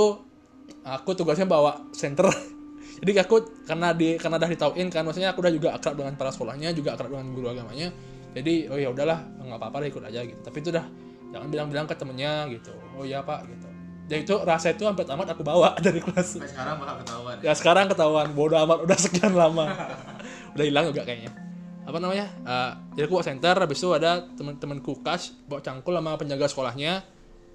[0.86, 2.30] aku tugasnya bawa center
[3.02, 6.30] jadi aku karena di karena udah ditauin kan maksudnya aku udah juga akrab dengan para
[6.30, 7.90] sekolahnya juga akrab dengan guru agamanya.
[8.36, 10.40] Jadi oh ya udahlah nggak apa-apa ikut aja gitu.
[10.44, 10.86] Tapi itu udah
[11.32, 12.72] jangan bilang-bilang ke temennya gitu.
[12.96, 13.75] Oh iya pak gitu
[14.06, 16.38] dan itu rasa itu sampai tamat aku bawa dari kelas.
[16.38, 17.36] Sampai sekarang bakal ketahuan.
[17.42, 18.26] ya sekarang ketahuan.
[18.38, 19.66] Bodoh amat udah sekian lama.
[20.56, 21.36] Udah hilang juga kayaknya.
[21.84, 22.26] Apa namanya?
[22.32, 27.04] Eh, jadi aku bawa center habis itu ada teman-teman kukas bawa cangkul sama penjaga sekolahnya.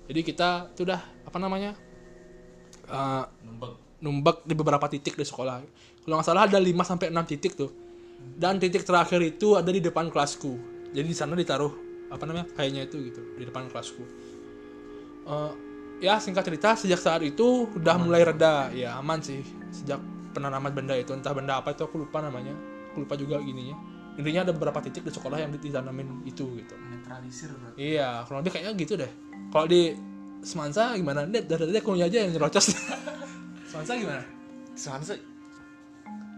[0.05, 1.73] Jadi kita tuh udah apa namanya?
[2.85, 3.23] Eh,
[4.05, 4.45] numbek.
[4.45, 5.65] di beberapa titik di sekolah.
[6.05, 7.73] Kalau nggak salah ada 5 sampai enam titik tuh.
[8.37, 10.61] Dan titik terakhir itu ada di depan kelasku.
[10.93, 14.03] Jadi di sana ditaruh apa namanya kayaknya itu gitu di depan kelasku.
[15.25, 15.70] Eh,
[16.01, 18.73] ya singkat cerita sejak saat itu udah mulai reda.
[18.73, 19.45] Ya aman sih.
[19.71, 20.01] Sejak
[20.35, 22.51] penanaman benda itu entah benda apa itu aku lupa namanya.
[22.91, 26.75] Aku lupa juga gininya intinya ada beberapa titik di sekolah yang ditanamin itu gitu.
[26.75, 27.77] Netralisir berarti.
[27.79, 29.11] iya kurang lebih kayaknya gitu deh.
[29.51, 29.95] Kalau di
[30.41, 31.23] Semansa gimana?
[31.29, 32.73] Net dari tadi akunya aja yang nyerocos.
[33.69, 34.23] Semansa gimana?
[34.73, 35.19] Sih,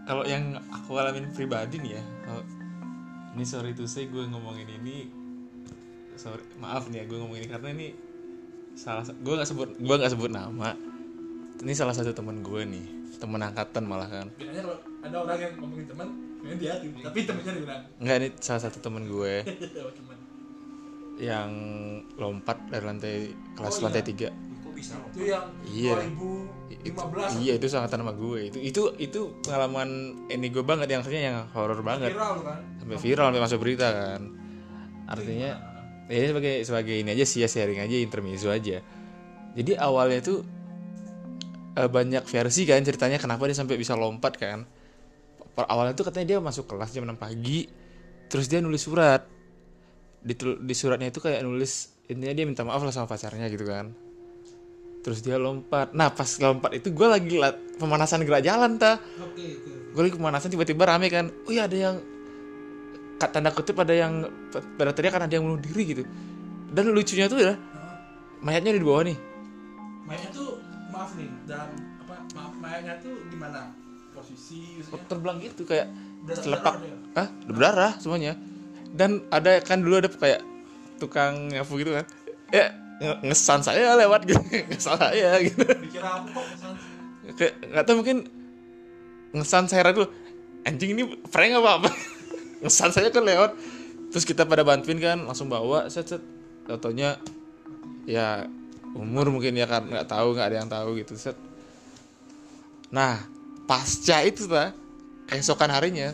[0.04, 2.42] kalau yang aku alamin pribadi nih ya, kalau
[3.32, 5.08] ini sorry to say gue ngomongin ini,
[6.20, 7.86] sorry maaf nih ya gue ngomongin ini karena ini
[8.74, 10.74] salah gue nggak sebut gue nggak sebut nama.
[11.56, 12.84] Ini salah satu teman gue nih,
[13.16, 14.26] teman angkatan malah kan.
[14.34, 16.08] biasanya kalau ada orang yang ngomongin teman
[16.42, 19.34] ini dia tapi temennya dibilang Enggak ini salah satu teman gue
[21.30, 21.50] yang
[22.16, 23.14] lompat dari lantai
[23.54, 23.84] kelas Oh, iya.
[23.86, 24.28] lantai tiga.
[24.60, 25.08] Kok bisa loh?
[25.08, 25.94] itu yang Iya.
[26.82, 28.50] 2015 Iya itu sangat nama gue.
[28.50, 29.88] Itu itu itu pengalaman
[30.26, 32.10] ini gue banget yang artinya yang horor banget.
[32.12, 34.20] viral kan sampai viral sampai masuk berita kan
[35.04, 35.50] artinya
[36.08, 38.80] ya ini sebagai sebagai ini aja sih ya sharing aja intermezzo aja.
[39.54, 40.38] Jadi awalnya tuh
[41.74, 44.66] eh, banyak versi kan ceritanya kenapa dia sampai bisa lompat kan.
[45.54, 47.66] Per- awalnya tuh katanya dia masuk kelas jam 6 pagi
[48.28, 49.22] terus dia nulis surat.
[50.24, 53.92] Di, di suratnya itu kayak nulis intinya dia minta maaf lah sama pacarnya gitu kan.
[55.04, 55.92] Terus dia lompat.
[55.92, 58.96] Nah pas lompat itu gue lagi lat- pemanasan gerak jalan ta.
[59.92, 61.28] Gue lagi pemanasan tiba-tiba rame kan.
[61.44, 61.96] Oh iya ada yang
[63.18, 64.26] tanda kutip ada yang
[64.78, 66.02] pada teriak kan ada yang bunuh diri gitu.
[66.74, 67.54] Dan lucunya tuh ya
[68.42, 69.18] mayatnya ada di bawah nih.
[70.04, 70.48] Mayatnya tuh
[70.92, 71.70] maaf nih dalam
[72.04, 73.72] apa maaf mayatnya tuh gimana
[74.12, 75.06] posisi maksudnya?
[75.08, 75.88] Terbang gitu kayak
[76.36, 76.74] selepak.
[76.82, 78.32] darah ada ah berdarah semuanya.
[78.94, 80.42] Dan ada kan dulu ada kayak
[80.98, 82.06] tukang nyapu gitu kan.
[82.52, 85.64] Ya nge- ngesan saya lewat gitu ngesan saya gitu.
[85.64, 86.78] Dikira apa misalnya
[87.38, 88.18] kayak nggak tahu mungkin
[89.34, 90.06] ngesan saya dulu.
[90.64, 91.90] Anjing ini prank apa apa
[92.62, 93.56] ngesan saya kan lewat
[94.12, 96.22] terus kita pada bantuin kan langsung bawa set set.
[96.64, 97.18] Taunya
[98.08, 98.46] ya
[98.94, 101.36] umur mungkin ya kan nggak tahu nggak ada yang tahu gitu set.
[102.94, 103.18] Nah
[103.66, 104.70] pasca itu ta
[105.26, 106.12] keesokan harinya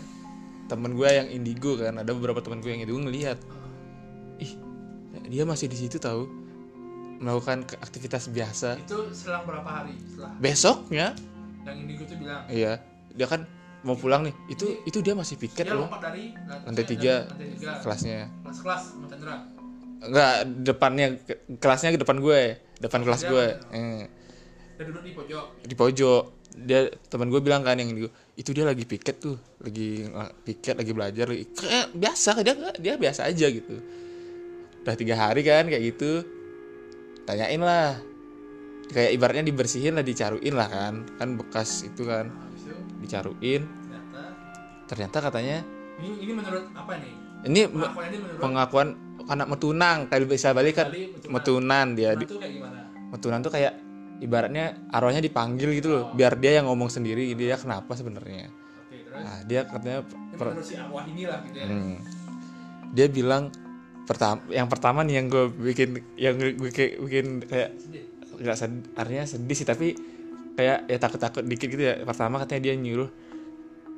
[0.70, 3.38] temen gue yang indigo kan ada beberapa temen gue yang indigo ngelihat
[4.38, 4.55] ih
[5.26, 6.31] dia masih di situ tahu
[7.20, 8.81] melakukan ke- aktivitas biasa.
[8.81, 10.33] Itu selang berapa hari setelah?
[10.40, 11.12] Besoknya
[11.68, 12.48] yang indigo tuh bilang?
[12.48, 12.81] Iya,
[13.12, 13.44] dia kan
[13.83, 14.35] mau pulang nih.
[14.49, 16.35] Itu itu dia masih piket dia loh dari
[16.66, 17.14] Lantai tiga.
[17.27, 18.21] lantai tiga kelasnya.
[18.43, 18.83] kelas kelas
[20.01, 20.33] Enggak,
[20.64, 22.40] depannya ke- kelasnya ke depan gue,
[22.81, 23.45] depan kelas gue.
[23.53, 23.77] mana?
[23.77, 24.03] Eh,
[24.75, 26.25] dia duduk di pojok di pojok.
[26.51, 30.09] Dia teman gue bilang kan yang itu, itu dia lagi piket tuh, lagi
[30.43, 33.77] piket, lagi belajar, lagi kayak biasa dia dia biasa aja gitu.
[34.81, 36.25] Udah tiga hari kan kayak gitu.
[37.23, 38.01] Tanyain lah.
[38.90, 41.07] Kayak ibaratnya dibersihin lah, dicaruin lah kan.
[41.14, 42.27] Kan bekas itu kan,
[43.00, 43.62] dicaruin.
[43.64, 45.58] ternyata Ternyata katanya
[46.00, 47.12] ini ini menurut apa nih?
[47.40, 48.88] Ini pengakuan ini menurut pengakuan
[49.28, 50.88] anak metunang kalau bisa balik kan?
[50.92, 51.30] Metunan.
[51.30, 52.80] metunan dia Di- tuh kayak gimana?
[53.12, 53.72] Metunan tuh kayak
[54.20, 58.52] ibaratnya arwahnya dipanggil gitu loh biar dia yang ngomong sendiri dia kenapa sebenarnya?
[59.16, 61.64] Nah dia katanya ini per- menurut si arwah inilah gitu ya.
[61.64, 61.96] Hmm,
[62.92, 63.42] dia bilang
[64.04, 67.70] pertama yang pertama nih yang gue bikin yang gue bikin, bikin kayak
[68.40, 69.88] nggak sedih artinya sedih sih tapi
[70.54, 73.10] kayak ya takut takut dikit gitu ya pertama katanya dia nyuruh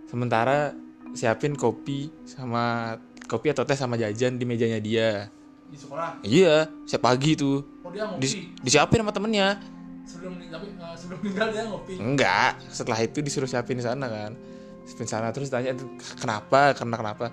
[0.06, 0.76] sementara
[1.12, 5.28] siapin kopi sama kopi atau teh sama jajan di mejanya dia
[5.66, 7.64] di sekolah Iya, siap pagi tuh.
[7.80, 9.56] oh dia ngopi Dis- disiapin sama temennya.
[10.04, 14.36] sebelum tapi eh, sebelum meninggal dia ngopi Enggak, setelah itu disuruh siapin di sana kan.
[14.84, 15.72] Siapin sana terus tanya
[16.20, 16.76] kenapa?
[16.76, 17.26] Karena kenapa?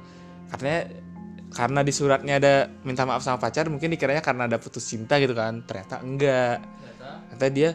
[0.47, 0.79] Katanya
[1.51, 2.53] karena di suratnya ada
[2.88, 5.60] minta maaf sama pacar, mungkin dikiranya karena ada putus cinta gitu kan.
[5.67, 6.63] Ternyata enggak.
[6.63, 7.69] ternyata Ternyata dia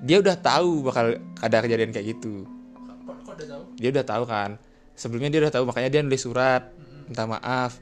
[0.00, 1.06] dia udah tahu bakal
[1.38, 2.44] ada kejadian kayak gitu.
[2.44, 4.50] kok kok udah tahu Dia udah tahu kan.
[4.92, 6.70] Sebelumnya dia udah tahu makanya dia nulis surat
[7.06, 7.78] minta maaf.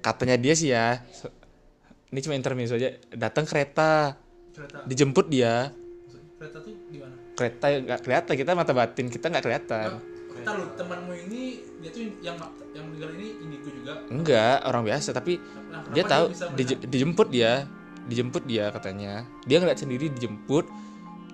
[0.00, 1.02] Katanya dia sih ya.
[2.08, 2.94] Ini cuma intermezzo aja.
[3.10, 4.14] Datang kereta,
[4.54, 5.68] kereta dijemput dia
[6.36, 9.88] kereta tuh di mana kereta nggak kelihatan kita mata batin kita nggak kelihatan
[10.36, 11.42] Ntar lu temanmu ini
[11.80, 12.36] dia tuh yang
[12.72, 17.64] yang meninggal ini indigo juga enggak orang biasa tapi Nah, dia tahu dije- dijemput dia
[18.04, 20.64] dijemput dia katanya dia ngeliat sendiri dijemput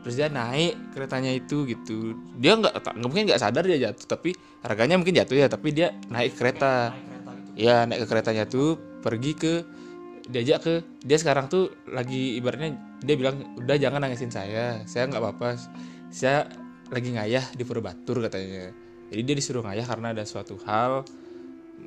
[0.03, 2.19] terus dia naik keretanya itu gitu.
[2.37, 4.35] Dia nggak mungkin nggak sadar dia jatuh tapi
[4.67, 6.91] harganya mungkin jatuh ya tapi dia naik kereta.
[6.91, 7.62] Naik kereta gitu.
[7.62, 9.55] Ya naik ke keretanya tuh pergi ke
[10.27, 15.19] diajak ke dia sekarang tuh lagi ibaratnya dia bilang udah jangan nangisin saya saya nggak
[15.19, 15.59] apa-apa
[16.15, 16.47] saya
[16.93, 18.75] lagi ngayah di Purbatur katanya.
[19.09, 21.05] Jadi dia disuruh ngayah karena ada suatu hal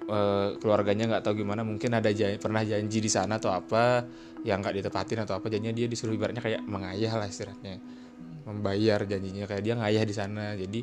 [0.10, 4.06] eh, keluarganya nggak tahu gimana mungkin ada janji, pernah janji di sana atau apa
[4.45, 7.82] yang nggak ditepatin atau apa jadinya dia disuruh ibaratnya kayak mengayah lah istilahnya
[8.45, 10.53] membayar janjinya kayak dia ngayah di sana.
[10.53, 10.81] Jadi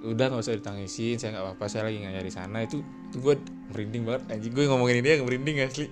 [0.00, 2.58] udah nggak usah ditangisin saya nggak apa-apa saya lagi nggak nyari sana.
[2.64, 3.34] Itu, itu gue
[3.72, 4.52] merinding banget anjing.
[4.52, 5.88] Gue ngomongin dia merinding asli.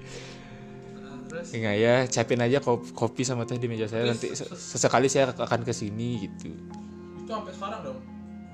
[1.29, 1.53] Terus?
[1.53, 2.59] Enggak ya, capin aja
[2.97, 4.09] kopi, sama teh di meja saya.
[4.09, 6.49] Nanti se- sesekali saya akan ke sini gitu.
[7.21, 7.99] itu sampai sekarang dong?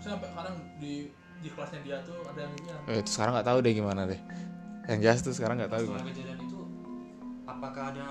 [0.03, 0.95] Saya sampai sekarang di
[1.39, 4.19] di kelasnya dia tuh ada yang ini Eh, itu sekarang nggak tahu deh gimana deh.
[4.91, 6.61] Yang jelas tuh sekarang nggak tahu Setelah kejadian itu
[7.47, 8.09] apakah ada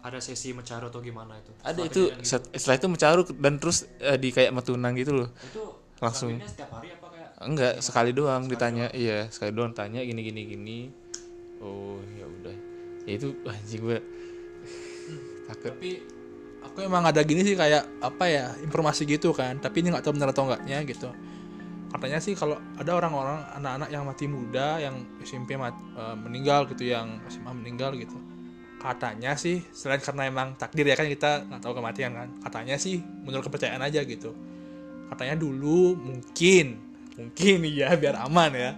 [0.00, 1.52] ada sesi mecaru atau gimana itu?
[1.60, 5.28] Ada itu set- setelah itu mencaru dan terus eh, di kayak metunang gitu loh.
[5.44, 5.60] gitu.
[5.60, 5.64] itu
[6.00, 6.32] langsung.
[6.40, 8.88] setiap hari apa kayak Enggak, sekali doang ditanya.
[8.92, 10.78] Iya, sekali doang tanya gini gini gini.
[11.60, 12.56] Oh, ya udah.
[13.04, 13.98] Ya itu anjing gue
[15.50, 15.72] takut.
[15.74, 15.90] tapi
[16.62, 20.14] aku emang ada gini sih kayak apa ya informasi gitu kan tapi ini nggak tahu
[20.14, 21.10] benar atau enggaknya gitu
[21.90, 24.94] katanya sih kalau ada orang-orang anak-anak yang mati muda yang
[25.26, 28.14] SMP mat, eh, meninggal gitu yang SMA meninggal gitu
[28.80, 32.96] katanya sih selain karena emang takdir ya kan kita nggak tahu kematian kan katanya sih
[32.98, 34.32] menurut kepercayaan aja gitu.
[35.12, 36.80] Katanya dulu mungkin
[37.20, 38.72] mungkin ya biar aman ya.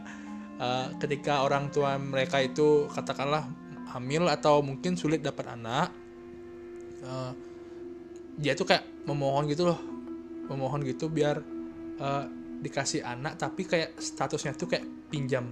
[0.59, 3.47] Eh, ketika orang tua mereka itu katakanlah
[3.95, 5.95] hamil atau mungkin sulit dapat anak
[7.07, 7.33] eh,
[8.43, 9.79] dia tuh kayak memohon gitu loh.
[10.51, 11.39] Memohon gitu biar
[12.03, 12.25] eh,
[12.59, 14.83] dikasih anak tapi kayak statusnya tuh kayak
[15.15, 15.47] pinjam.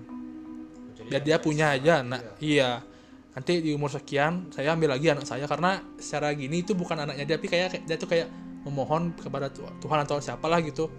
[1.07, 2.90] Biar dia punya aja anak iya
[3.31, 5.47] nanti di umur sekian saya ambil lagi anak saya.
[5.47, 8.29] Karena secara gini itu bukan anaknya dia tapi kayak dia tuh kayak
[8.67, 10.91] memohon kepada Tu- Tuhan atau siapalah gitu.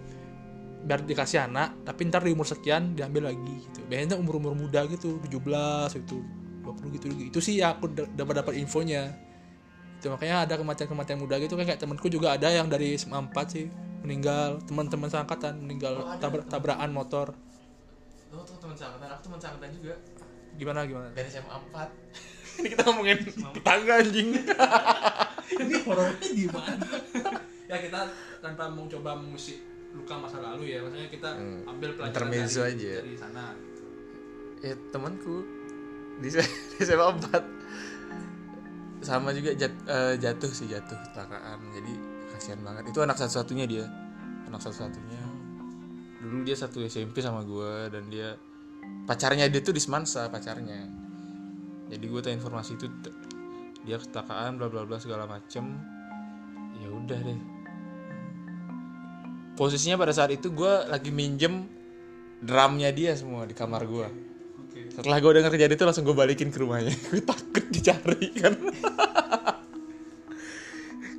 [0.82, 3.84] Biar dikasih anak tapi ntar di umur sekian diambil lagi gitu.
[3.86, 6.18] Biasanya umur umur muda gitu 17 gitu
[6.62, 9.12] 20 gitu itu sih ya aku dapat dapat infonya.
[10.02, 11.54] Itu makanya ada kematian-kematian muda gitu.
[11.54, 13.70] Kayak temanku juga ada yang dari SMA 4 sih
[14.02, 14.58] meninggal.
[14.66, 17.30] Teman-teman seangkatan meninggal tabra- tabrakan motor.
[18.32, 19.92] Oh, teman sangkatan, aku teman sangkatan juga.
[20.54, 21.08] Gimana gimana?
[21.10, 21.88] Dari SMA 4.
[22.58, 23.18] Ini kita ngomongin
[23.50, 24.28] tetangga anjing.
[25.54, 26.80] ini horornya di mana
[27.70, 29.60] ya kita tanpa mau coba mengusik
[29.92, 30.80] luka masa lalu ya.
[30.80, 32.92] Maksudnya kita Hmm, ambil pelajaran intermezzo dari, aja.
[33.00, 33.44] dari sana.
[33.52, 33.84] Gitu.
[34.62, 35.36] ya temanku
[36.18, 36.40] di, di
[36.78, 37.34] SMA 4
[39.02, 41.58] sama juga jat- eh, jatuh sih jatuh kecelakaan.
[41.72, 41.92] Jadi
[42.30, 42.84] kasihan banget.
[42.86, 43.84] Itu anak satu-satunya dia.
[44.46, 45.20] Anak satu-satunya.
[46.20, 48.38] Dulu dia satu SMP sama gua dan dia
[49.04, 50.86] pacarnya dia tuh di Semansa pacarnya.
[51.92, 52.88] Jadi gue tahu informasi itu
[53.82, 55.74] dia kecelakaan bla bla bla segala macem.
[56.78, 57.40] Ya udah deh.
[59.52, 61.68] Posisinya pada saat itu gua lagi minjem
[62.40, 64.08] drumnya dia semua di kamar gua.
[64.08, 64.88] Oke.
[64.88, 66.96] Setelah gue denger kejadian itu langsung gue balikin ke rumahnya.
[67.12, 68.56] Gue takut dicari kan?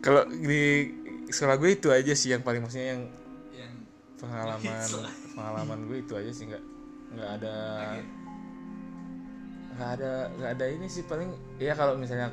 [0.03, 0.89] Kalau di
[1.29, 3.01] sekolah gue itu aja sih yang paling maksudnya yang
[3.55, 3.73] yang
[4.21, 4.89] pengalaman
[5.37, 6.63] pengalaman gue itu aja sih nggak
[7.13, 7.55] nggak ada
[9.73, 12.29] nggak ada nggak ada ini sih paling ya kalau misalnya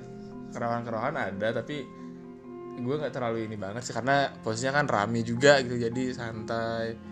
[0.53, 1.85] kerawan-kerawan ada tapi
[2.81, 7.11] gue nggak terlalu ini banget sih karena posisinya kan rame juga gitu jadi santai.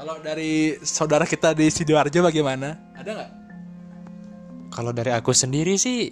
[0.00, 2.72] Kalau dari saudara kita di sidoarjo bagaimana?
[2.96, 3.30] Ada nggak?
[4.72, 6.08] Kalau dari aku sendiri sih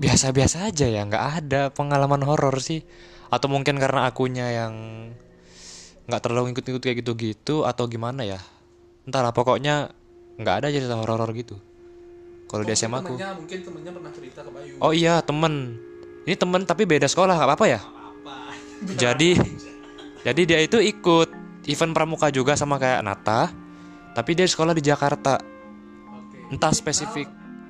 [0.00, 2.80] biasa-biasa aja ya, nggak ada pengalaman horor sih.
[3.28, 4.72] Atau mungkin karena akunya yang
[6.08, 8.40] nggak terlalu ngikut-ngikut kayak gitu-gitu atau gimana ya.
[9.04, 9.92] Entahlah pokoknya
[10.34, 11.56] nggak ada cerita horor gitu.
[12.44, 13.14] Kalau di SMA aku.
[13.14, 15.76] temennya mungkin temennya pernah cerita ke Bayu Oh iya temen.
[16.22, 17.80] Ini temen tapi beda sekolah nggak apa-apa ya.
[17.80, 18.54] apa
[18.94, 19.36] Jadi
[20.26, 21.28] jadi dia itu ikut
[21.64, 23.52] event pramuka juga sama kayak Nata.
[24.12, 25.36] Tapi dia sekolah di Jakarta.
[25.36, 27.26] oke Entah spesifik.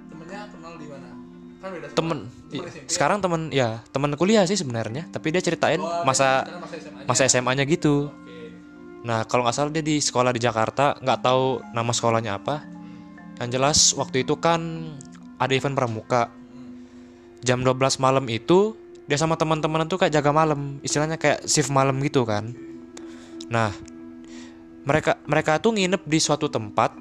[0.06, 1.08] temennya kenal di mana
[1.56, 1.96] kan beda sekolah.
[1.96, 2.88] temen Temen i- SMP.
[2.88, 7.06] sekarang temen ya temen kuliah sih sebenarnya tapi dia ceritain Oh, masa masa SMA -nya.
[7.08, 8.23] masa SMA-nya gitu oke
[9.04, 12.64] nah kalau nggak salah dia di sekolah di Jakarta nggak tahu nama sekolahnya apa.
[13.38, 14.60] Yang jelas waktu itu kan
[15.36, 16.32] ada event pramuka.
[17.44, 18.72] Jam 12 malam itu
[19.04, 22.56] dia sama teman-teman tuh kayak jaga malam istilahnya kayak shift malam gitu kan.
[23.52, 23.68] Nah
[24.88, 26.96] mereka mereka tuh nginep di suatu tempat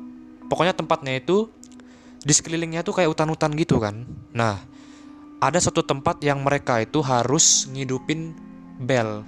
[0.51, 1.47] pokoknya tempatnya itu
[2.23, 4.03] di sekelilingnya tuh kayak hutan-hutan gitu kan.
[4.35, 4.59] Nah
[5.39, 8.35] ada satu tempat yang mereka itu harus ngidupin
[8.83, 9.23] bel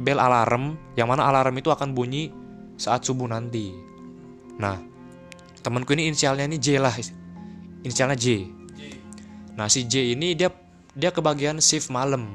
[0.00, 2.32] bel alarm yang mana alarm itu akan bunyi
[2.80, 3.76] saat subuh nanti
[4.56, 4.80] nah
[5.60, 6.94] temanku ini inisialnya ini J lah
[7.84, 8.26] inisialnya J
[8.76, 9.00] J
[9.60, 10.48] Nah si J ini dia
[10.96, 12.32] dia kebagian shift malam.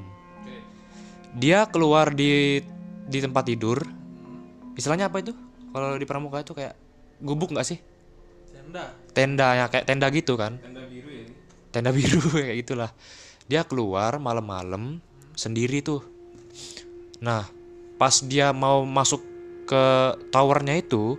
[1.34, 2.62] Dia keluar di
[3.10, 3.82] di tempat tidur.
[4.78, 5.34] Istilahnya apa itu?
[5.74, 6.78] Kalau di pramuka itu kayak
[7.18, 7.82] gubuk nggak sih?
[8.54, 10.62] tenda Tenda ya kayak tenda gitu kan?
[10.62, 11.26] tenda biru ya
[11.74, 12.92] Tenda biru kayak gitulah.
[13.50, 15.02] Dia keluar malam-malam
[15.34, 16.06] sendiri tuh.
[17.22, 17.48] Nah
[17.96, 19.24] pas dia mau masuk
[19.66, 19.84] ke
[20.30, 21.16] towernya itu,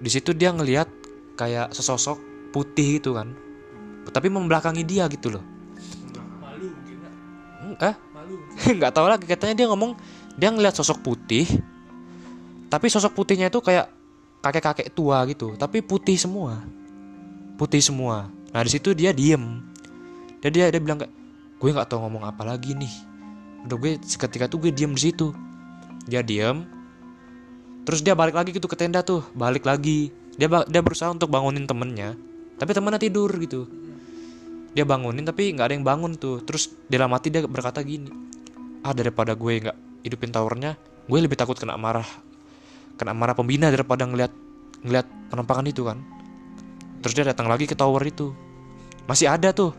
[0.00, 0.88] di situ dia ngelihat
[1.38, 2.18] kayak sesosok
[2.50, 3.32] putih gitu kan.
[4.08, 5.44] Tapi membelakangi dia gitu loh.
[6.40, 7.76] malu mungkin?
[7.84, 7.94] Eh?
[8.28, 8.34] malu
[8.78, 9.96] nggak tahu lagi katanya dia ngomong
[10.36, 11.46] dia ngeliat sosok putih
[12.68, 13.88] tapi sosok putihnya itu kayak
[14.44, 16.60] kakek-kakek tua gitu tapi putih semua
[17.56, 19.64] putih semua nah di situ dia diem
[20.44, 21.12] dia dia dia bilang kayak
[21.58, 22.92] gue nggak tahu ngomong apa lagi nih
[23.66, 25.34] udah gue seketika tuh gue diem di situ.
[26.06, 26.62] Dia diem.
[27.82, 29.24] Terus dia balik lagi gitu ke tenda tuh.
[29.34, 30.12] Balik lagi.
[30.38, 32.14] Dia dia berusaha untuk bangunin temennya.
[32.60, 33.66] Tapi temennya tidur gitu.
[34.76, 36.44] Dia bangunin tapi nggak ada yang bangun tuh.
[36.44, 38.12] Terus dalam hati dia berkata gini.
[38.86, 40.78] Ah daripada gue nggak hidupin towernya
[41.08, 42.06] gue lebih takut kena marah.
[43.00, 44.30] Kena marah pembina daripada ngeliat
[44.84, 45.98] ngeliat penampakan itu kan.
[47.02, 48.30] Terus dia datang lagi ke tower itu.
[49.08, 49.72] Masih ada tuh.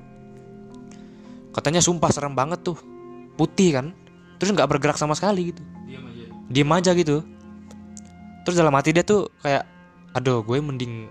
[1.53, 2.98] Katanya sumpah serem banget tuh
[3.39, 3.95] putih kan
[4.35, 5.63] terus nggak bergerak sama sekali gitu.
[5.87, 6.25] Diam aja.
[6.51, 7.23] Diem aja gitu.
[8.43, 9.63] Terus dalam hati dia tuh kayak
[10.11, 11.07] aduh gue mending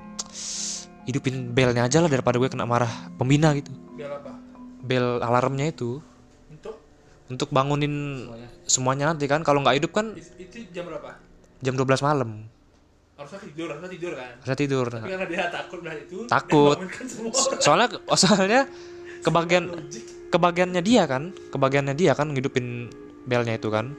[1.09, 3.73] hidupin belnya aja lah daripada gue kena marah pembina gitu.
[3.97, 4.37] Biar apa?
[4.79, 6.01] bel alarmnya itu.
[6.49, 6.75] Untuk?
[7.29, 8.25] Untuk bangunin
[8.65, 9.13] semuanya.
[9.13, 9.41] nanti kan.
[9.41, 11.17] Kalau nggak hidup kan it- itu jam berapa?
[11.59, 12.45] jam 12 malam.
[13.19, 14.33] Harusnya tidur, harusnya tidur kan.
[14.39, 14.87] harusnya tidur.
[14.87, 16.77] Tapi karena dia takut nah itu Takut.
[17.59, 18.61] soalnya soalnya
[19.27, 19.65] kebagian
[20.29, 22.93] kebagiannya dia kan kebagiannya dia kan ngidupin
[23.29, 23.93] belnya itu kan.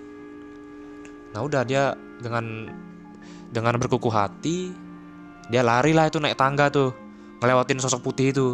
[1.34, 2.69] Nah udah dia dengan
[3.49, 4.73] dengan berkukuh hati
[5.49, 6.93] dia lari lah itu naik tangga tuh
[7.41, 8.47] ngelewatin sosok putih itu.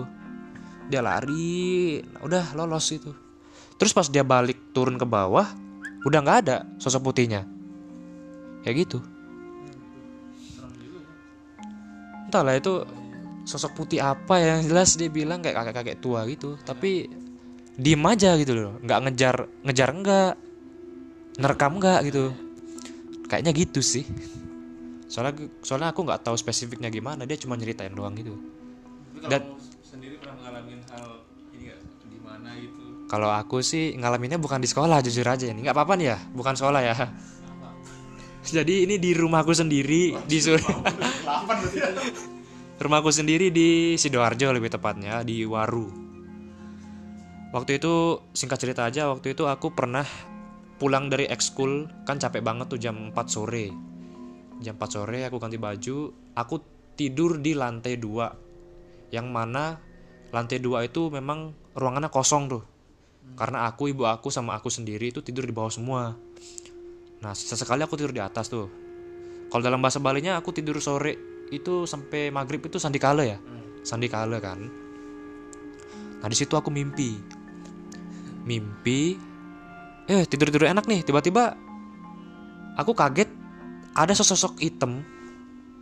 [0.87, 3.11] Dia lari nah udah lolos itu.
[3.75, 5.47] Terus pas dia balik turun ke bawah
[6.07, 7.43] udah nggak ada sosok putihnya.
[8.63, 8.99] Kayak gitu.
[12.29, 12.87] Entahlah itu
[13.45, 14.57] sosok putih apa ya?
[14.57, 16.55] yang jelas dia bilang kayak kakek-kakek tua gitu.
[16.63, 17.24] Tapi
[17.75, 18.71] diem aja gitu loh.
[18.83, 19.35] Nggak ngejar
[19.67, 20.31] ngejar enggak
[21.39, 22.31] nerekam enggak gitu.
[23.27, 24.07] Kayaknya gitu sih.
[25.11, 28.35] Soalnya soalnya aku nggak tahu spesifiknya gimana dia cuma nyeritain doang gitu.
[29.21, 29.55] Tapi Dan-
[29.85, 31.23] sendiri pernah ngalamin hal
[31.55, 31.79] ini gak
[32.11, 32.83] di mana gitu?
[33.07, 35.63] Kalau aku sih ngalaminnya bukan di sekolah jujur aja ini.
[35.63, 36.95] Nggak apa-apa nih ya bukan sekolah ya.
[38.45, 40.61] Jadi ini di rumahku sendiri di sur
[42.83, 46.04] rumahku sendiri di sidoarjo lebih tepatnya di Waru
[47.55, 50.03] waktu itu singkat cerita aja waktu itu aku pernah
[50.75, 51.87] pulang dari ekskul.
[52.03, 53.71] Kan capek banget tuh jam 4 sore.
[54.59, 56.55] Jam 4 sore aku ganti baju aku
[56.99, 59.79] tidur di lantai 2 yang mana
[60.35, 62.63] lantai 2 itu memang ruangannya kosong tuh.
[63.39, 66.13] Karena aku ibu aku sama aku sendiri itu tidur di bawah semua.
[67.23, 68.67] Nah sesekali aku tidur di atas tuh.
[69.49, 73.39] Kalau dalam bahasa Balinya aku tidur sore itu sampai maghrib itu sandikala ya?
[73.81, 74.59] Sandikala kan.
[76.21, 77.34] Nah di situ aku mimpi
[78.45, 79.17] mimpi?
[80.05, 81.01] Eh tidur tidur enak nih.
[81.01, 81.57] Tiba-tiba
[82.75, 83.27] aku kaget
[83.91, 85.01] ada sosok hitam.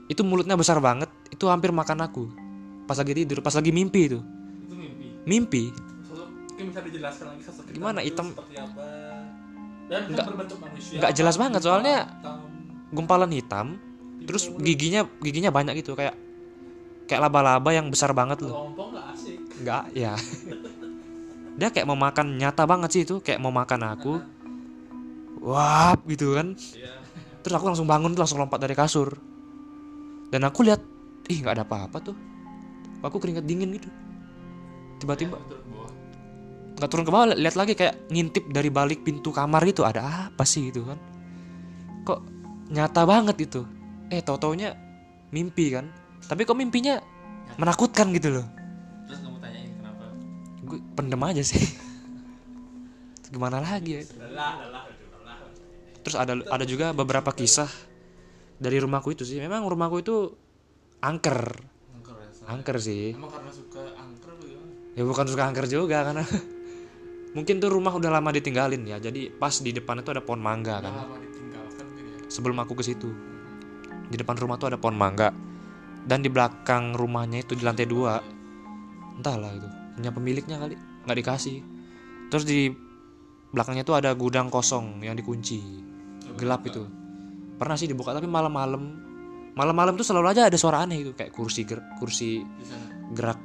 [0.08, 1.12] Itu mulutnya besar banget.
[1.28, 2.24] Itu hampir makan aku.
[2.84, 4.20] Pas lagi tidur pas lagi mimpi itu.
[4.64, 5.06] Itu mimpi.
[5.24, 5.64] mimpi?
[6.04, 8.28] Sosok mungkin bisa dijelaskan lagi sosok hitam Gimana hitam?
[8.30, 8.86] seperti apa?
[9.84, 10.96] Dan Nggak- berbentuk manusia.
[10.96, 12.40] nggak jelas banget, soalnya Hitam,
[12.90, 13.68] gumpalan hitam
[14.24, 16.16] terus giginya giginya banyak gitu kayak
[17.04, 18.72] kayak laba-laba yang besar banget loh.
[19.60, 20.16] Nggak ya
[21.54, 24.14] dia kayak mau makan nyata banget sih itu kayak mau makan aku.
[25.44, 26.58] Wah gitu kan.
[26.58, 27.02] Iya.
[27.44, 29.20] terus aku langsung bangun langsung lompat dari kasur.
[30.32, 30.80] Dan aku lihat
[31.28, 32.18] ih nggak ada apa-apa tuh.
[33.04, 33.92] Aku keringet dingin gitu.
[35.04, 35.38] Tiba-tiba.
[36.80, 40.48] Nggak turun ke bawah lihat lagi kayak ngintip dari balik pintu kamar itu ada apa
[40.48, 40.98] sih gitu kan.
[42.08, 42.20] Kok
[42.72, 43.62] nyata banget itu.
[44.08, 44.74] Eh tau taunya
[45.36, 45.92] mimpi kan.
[46.24, 47.04] Tapi kok mimpinya
[47.60, 48.63] menakutkan gitu loh
[50.94, 51.60] pendem aja sih.
[53.34, 54.02] Gimana lagi ya?
[56.06, 57.68] Terus ada ada juga beberapa kisah
[58.62, 59.42] dari rumahku itu sih.
[59.42, 60.16] Memang rumahku itu
[61.02, 61.58] angker.
[61.98, 63.18] Angker ya angker sih.
[63.18, 64.72] Emang karena suka angker apa gimana?
[64.94, 66.24] Ya bukan suka angker juga karena
[67.36, 69.02] mungkin tuh rumah udah lama ditinggalin ya.
[69.02, 70.94] Jadi pas di depan itu ada pohon mangga udah kan.
[70.94, 72.18] lama ditinggalkan mungkin ya?
[72.30, 73.10] Sebelum aku ke situ.
[74.14, 75.34] Di depan rumah tuh ada pohon mangga.
[76.04, 78.20] Dan di belakang rumahnya itu di lantai dua.
[79.16, 81.58] Entahlah itu punya pemiliknya kali nggak dikasih.
[82.30, 82.70] Terus di
[83.54, 85.62] belakangnya tuh ada gudang kosong yang dikunci.
[86.34, 86.82] Gelap itu.
[87.62, 89.06] Pernah sih dibuka tapi malam-malam.
[89.54, 92.42] Malam-malam tuh selalu aja ada suara aneh gitu kayak kursi ger- kursi
[93.14, 93.38] gerak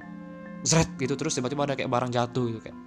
[0.64, 2.78] zret gitu terus tiba-tiba ada kayak barang jatuh gitu kayak.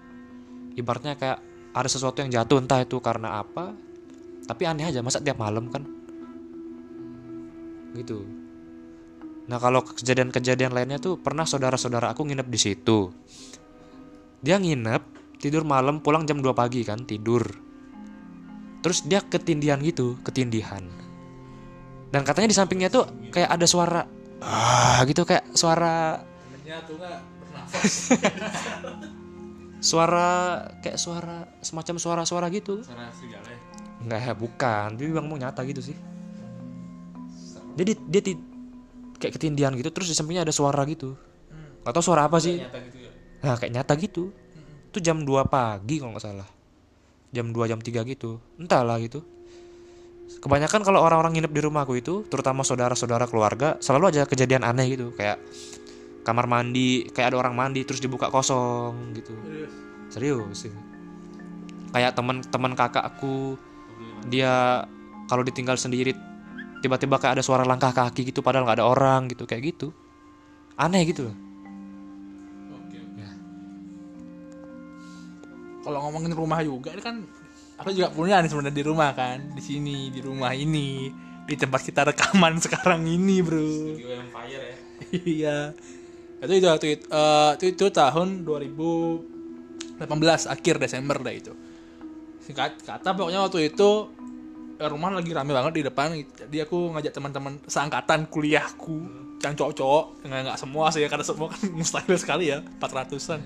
[0.73, 1.39] Ibaratnya kayak
[1.71, 3.77] ada sesuatu yang jatuh entah itu karena apa
[4.49, 5.85] tapi aneh aja masa tiap malam kan?
[7.93, 8.25] Gitu.
[9.45, 13.13] Nah kalau kejadian-kejadian lainnya tuh pernah saudara-saudara aku nginep di situ
[14.41, 15.01] dia nginep
[15.37, 17.41] tidur malam pulang jam 2 pagi kan tidur.
[18.81, 20.81] Terus dia ketindihan gitu ketindihan.
[22.11, 24.01] Dan katanya di sampingnya tuh kayak ada suara
[24.41, 26.25] ah gitu kayak suara
[26.65, 27.67] nggak?
[29.81, 32.85] Suara kayak suara semacam suara-suara gitu.
[32.85, 33.57] Suara serigala ya?
[34.05, 34.87] Enggak ya bukan.
[34.93, 35.97] Dia bilang mau nyata gitu sih.
[37.73, 38.37] Dia di- dia ti-
[39.17, 41.17] kayak ketindihan gitu terus di sampingnya ada suara gitu.
[41.81, 42.61] Nggak tahu suara apa sih.
[42.61, 43.00] Nyata gitu ya.
[43.41, 44.29] Nah kayak nyata gitu.
[44.91, 46.49] Itu jam 2 pagi kalau nggak salah.
[47.31, 48.37] Jam 2 jam 3 gitu.
[48.59, 49.23] Entahlah gitu.
[50.41, 55.11] Kebanyakan kalau orang-orang nginep di rumahku itu terutama saudara-saudara keluarga selalu aja kejadian aneh gitu.
[55.15, 55.39] Kayak
[56.21, 59.33] kamar mandi kayak ada orang mandi terus dibuka kosong gitu.
[60.11, 60.43] Serius.
[60.55, 60.81] serius itu
[61.91, 63.59] kayak teman-teman kakakku
[64.31, 64.87] dia
[65.27, 66.15] kalau ditinggal sendiri
[66.79, 69.91] tiba-tiba kayak ada suara langkah kaki gitu padahal nggak ada orang gitu kayak gitu.
[70.79, 71.29] Aneh gitu.
[71.29, 71.50] loh
[75.81, 77.25] Kalau ngomongin rumah juga ini kan
[77.81, 81.09] aku juga punya nih sebenarnya di rumah kan, di sini, di rumah ini,
[81.49, 83.97] di tempat kita rekaman sekarang ini, Bro.
[83.97, 84.75] Empire ya
[85.41, 85.57] Iya.
[86.41, 90.05] Itu itu waktu itu, eh, itu, itu tahun 2018
[90.49, 91.53] akhir Desember dah itu.
[92.41, 93.89] Singkat kata pokoknya waktu itu
[94.81, 98.97] eh, rumah lagi rame banget di depan jadi aku ngajak teman-teman seangkatan kuliahku
[99.41, 103.41] yang cowok-cowok nggak nggak semua sih karena semua kan mustahil sekali ya 400an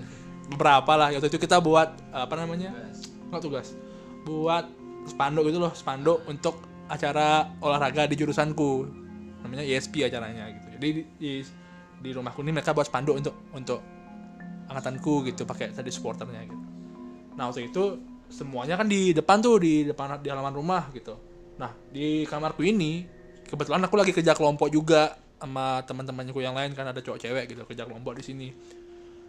[0.50, 2.72] beberapa lah waktu itu kita buat apa namanya?
[3.30, 3.74] Nggak tugas.
[4.26, 4.70] Buat
[5.06, 8.86] spanduk gitu loh spanduk untuk acara olahraga di jurusanku.
[9.42, 10.66] Namanya ESP acaranya gitu.
[10.78, 11.32] Jadi di, di,
[12.02, 13.80] di rumahku ini mereka buat spanduk untuk untuk
[14.66, 16.64] angkatanku gitu pakai tadi supporternya gitu.
[17.38, 21.14] Nah waktu itu semuanya kan di depan tuh di depan di halaman rumah gitu.
[21.58, 23.06] Nah di kamarku ini
[23.46, 27.62] kebetulan aku lagi kerja kelompok juga sama teman-temanku yang lain kan ada cowok cewek gitu
[27.62, 28.48] kerja kelompok di sini.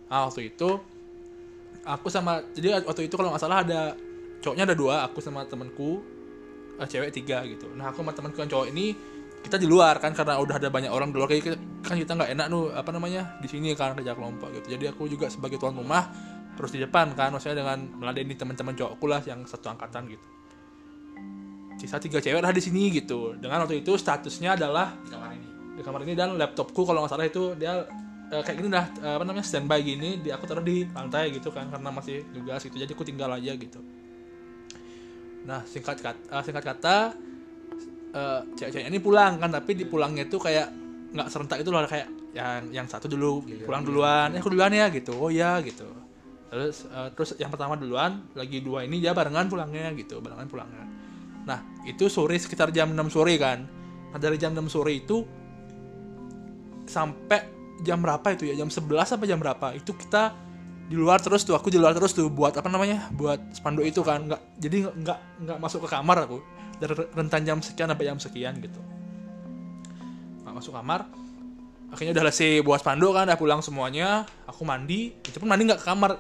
[0.09, 0.96] Nah waktu itu
[1.87, 3.95] aku sama jadi waktu itu kalau nggak salah ada
[4.43, 6.03] cowoknya ada dua aku sama temanku
[6.77, 7.71] eh, cewek tiga gitu.
[7.73, 8.93] Nah aku sama temanku yang cowok ini
[9.37, 11.29] kita di luar kan karena udah ada banyak orang di luar.
[11.31, 14.75] Kayak kan kita nggak enak tuh apa namanya di sini kan kerja kelompok gitu.
[14.75, 16.11] Jadi aku juga sebagai tuan rumah
[16.57, 20.27] terus di depan kan maksudnya dengan meladeni teman-teman cowokku lah yang satu angkatan gitu.
[21.77, 23.37] Sisa tiga cewek lah di sini gitu.
[23.37, 25.49] Dengan waktu itu statusnya adalah di kamar ini.
[25.77, 27.85] di kamar ini dan laptopku kalau nggak salah itu dia
[28.31, 31.49] eh, kayak gini dah eh, apa namanya standby gini di aku taruh di lantai gitu
[31.51, 33.79] kan karena masih tugas gitu jadi aku tinggal aja gitu.
[35.47, 36.97] Nah singkat kata singkat kata
[38.11, 40.67] eh, cewek-cewek ini pulang kan tapi di pulangnya itu kayak
[41.07, 44.91] nggak serentak itu loh kayak yang yang satu dulu pulang duluan eh aku duluan ya
[44.91, 45.15] gitu.
[45.15, 45.87] Oh ya gitu.
[46.51, 50.85] Terus eh, terus yang pertama duluan lagi dua ini dia barengan pulangnya gitu barengan pulangnya.
[51.47, 53.63] Nah itu sore sekitar jam 6 sore kan.
[54.11, 55.23] Nah dari jam 6 sore itu
[56.83, 58.55] sampai jam berapa itu ya?
[58.57, 59.73] Jam 11 sampai jam berapa?
[59.75, 60.33] Itu kita
[60.87, 63.11] di luar terus tuh aku di luar terus tuh buat apa namanya?
[63.13, 64.25] Buat spanduk itu kan.
[64.25, 66.39] Nggak jadi nggak nggak masuk ke kamar aku.
[66.77, 68.79] Dari rentan jam sekian sampai jam sekian gitu.
[70.45, 71.09] Nggak masuk kamar.
[71.87, 74.27] Akhirnya udah selesai buat spanduk kan udah pulang semuanya.
[74.47, 76.11] Aku mandi itu pun mandi nggak ke kamar.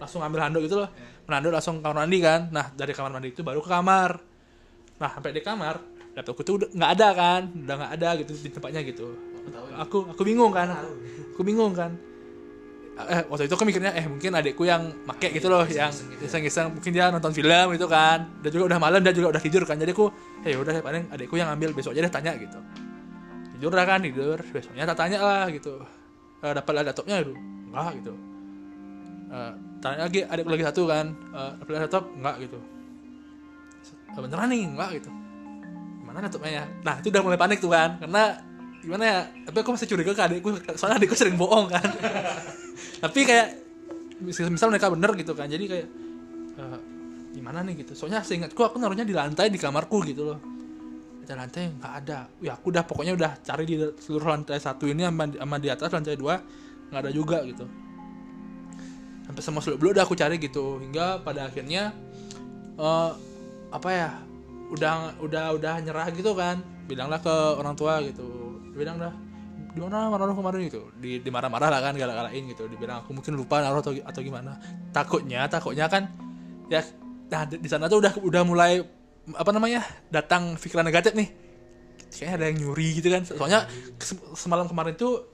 [0.00, 0.90] Langsung ambil handuk gitu loh.
[1.26, 2.40] Menanduk langsung ke kamar mandi kan.
[2.50, 4.10] Nah dari kamar mandi itu baru ke kamar.
[4.96, 5.74] Nah sampai di kamar
[6.16, 7.40] laptopku tuh nggak ada kan.
[7.52, 9.35] Udah nggak ada gitu di tempatnya gitu
[9.76, 10.72] aku aku bingung kan.
[11.34, 11.92] Aku bingung kan.
[12.96, 15.92] Eh waktu itu aku mikirnya eh mungkin adikku yang make gitu loh yang
[16.24, 16.72] iseng-iseng.
[16.72, 18.24] Mungkin dia nonton film gitu kan.
[18.40, 19.76] Dan juga udah malam dan juga udah tidur kan.
[19.76, 20.08] Jadi aku
[20.48, 22.56] eh udah paling adikku yang ambil besok aja deh tanya gitu.
[23.56, 24.40] Tidur lah kan tidur.
[24.40, 25.76] Besoknya tak tanya lah gitu.
[26.40, 27.32] Eh, dapat laptopnya itu
[27.68, 28.12] enggak gitu.
[29.26, 29.52] Eh,
[29.84, 31.06] tanya lagi adikku lagi satu kan.
[31.36, 32.04] Eh, dapat laptop?
[32.16, 32.58] Enggak gitu.
[34.16, 34.62] "Eh, beneran nih?
[34.72, 35.10] Enggak gitu.
[36.00, 36.64] Gimana laptopnya ya?
[36.80, 38.00] Nah itu udah mulai panik tuh kan.
[38.00, 38.40] Karena
[38.86, 39.20] gimana ya?
[39.50, 41.82] Tapi aku masih curiga ke adikku soalnya adikku sering bohong kan.
[43.02, 43.48] Tapi kayak
[44.22, 45.88] misal, misal mereka bener gitu kan jadi kayak
[46.54, 46.78] eh,
[47.34, 47.82] gimana nih?
[47.82, 47.98] gitu.
[47.98, 50.38] Soalnya seingatku aku naruhnya di lantai di kamarku gitu loh.
[51.18, 52.30] Di lantai nggak ada.
[52.38, 55.90] Ya aku udah pokoknya udah cari di seluruh lantai satu ini sama, sama di atas
[55.90, 56.38] lantai dua
[56.94, 57.66] nggak ada juga gitu.
[59.26, 61.90] Sampai semua seluk beluk udah aku cari gitu hingga pada akhirnya
[62.78, 63.10] eh
[63.74, 64.10] apa ya
[64.70, 66.62] udah udah udah nyerah gitu kan.
[66.86, 68.45] Bilanglah ke orang tua gitu
[68.76, 69.14] bilang dah
[69.76, 72.64] di mana naruh kemarin gitu di dimarah-marah lah kan galak-galakin gitu.
[72.64, 74.56] Dibilang aku mungkin lupa naruh atau atau gimana.
[74.92, 76.08] Takutnya takutnya kan
[76.72, 76.80] ya
[77.28, 78.80] nah di sana tuh udah udah mulai
[79.36, 81.28] apa namanya datang pikiran negatif nih.
[82.08, 83.22] Kayaknya ada yang nyuri gitu kan.
[83.28, 83.68] Soalnya
[84.00, 85.28] se- semalam kemarin tuh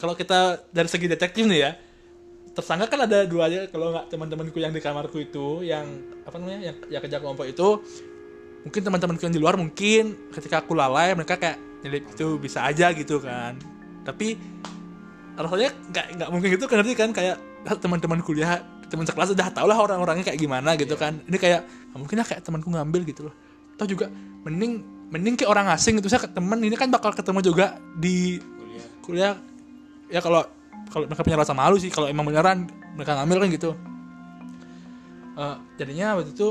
[0.00, 1.70] kalau kita dari segi detektif nih ya
[2.56, 3.68] tersangka kan ada dua aja.
[3.68, 5.84] Kalau nggak teman-temanku yang di kamarku itu yang
[6.24, 7.68] apa namanya yang yang kerja kelompok itu
[8.64, 12.92] mungkin teman-temanku yang di luar mungkin ketika aku lalai mereka kayak nyelip itu bisa aja
[12.92, 13.56] gitu kan.
[14.04, 14.36] Tapi
[15.36, 17.10] rasanya nggak nggak mungkin gitu kan nanti kan?
[17.12, 17.36] Kayak
[17.80, 18.60] teman-teman kuliah
[18.90, 21.22] teman sekelas udah tau lah orang-orangnya kayak gimana gitu kan.
[21.30, 21.60] Ini kayak
[21.94, 23.34] "Ah, mungkin lah kayak temanku ngambil gitu loh.
[23.78, 24.10] Atau juga
[24.42, 24.82] mending
[25.14, 26.10] mending kayak orang asing gitu.
[26.10, 28.42] Saya temen ini kan bakal ketemu juga di
[29.06, 29.38] kuliah.
[30.10, 30.42] Ya kalau
[30.90, 32.66] kalau mereka punya rasa malu sih kalau emang beneran
[32.98, 33.70] mereka ngambil kan gitu.
[35.38, 36.48] Eh, jadinya waktu itu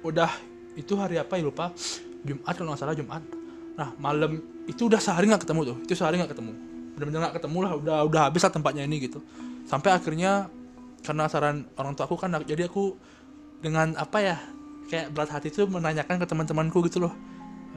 [0.00, 0.30] udah
[0.72, 1.70] itu hari apa ya lupa.
[2.24, 3.22] Jumat kalau nggak salah Jumat
[3.78, 5.76] nah malam itu udah sehari nggak ketemu tuh.
[5.86, 6.52] Itu sehari nggak ketemu.
[6.98, 9.22] Benar-benar nggak ketemu lah udah udah habis lah tempatnya ini gitu.
[9.70, 10.50] Sampai akhirnya
[11.06, 12.98] karena saran orang tua aku kan jadi aku
[13.62, 14.36] dengan apa ya
[14.90, 17.14] kayak berat hati tuh menanyakan ke teman-temanku gitu loh.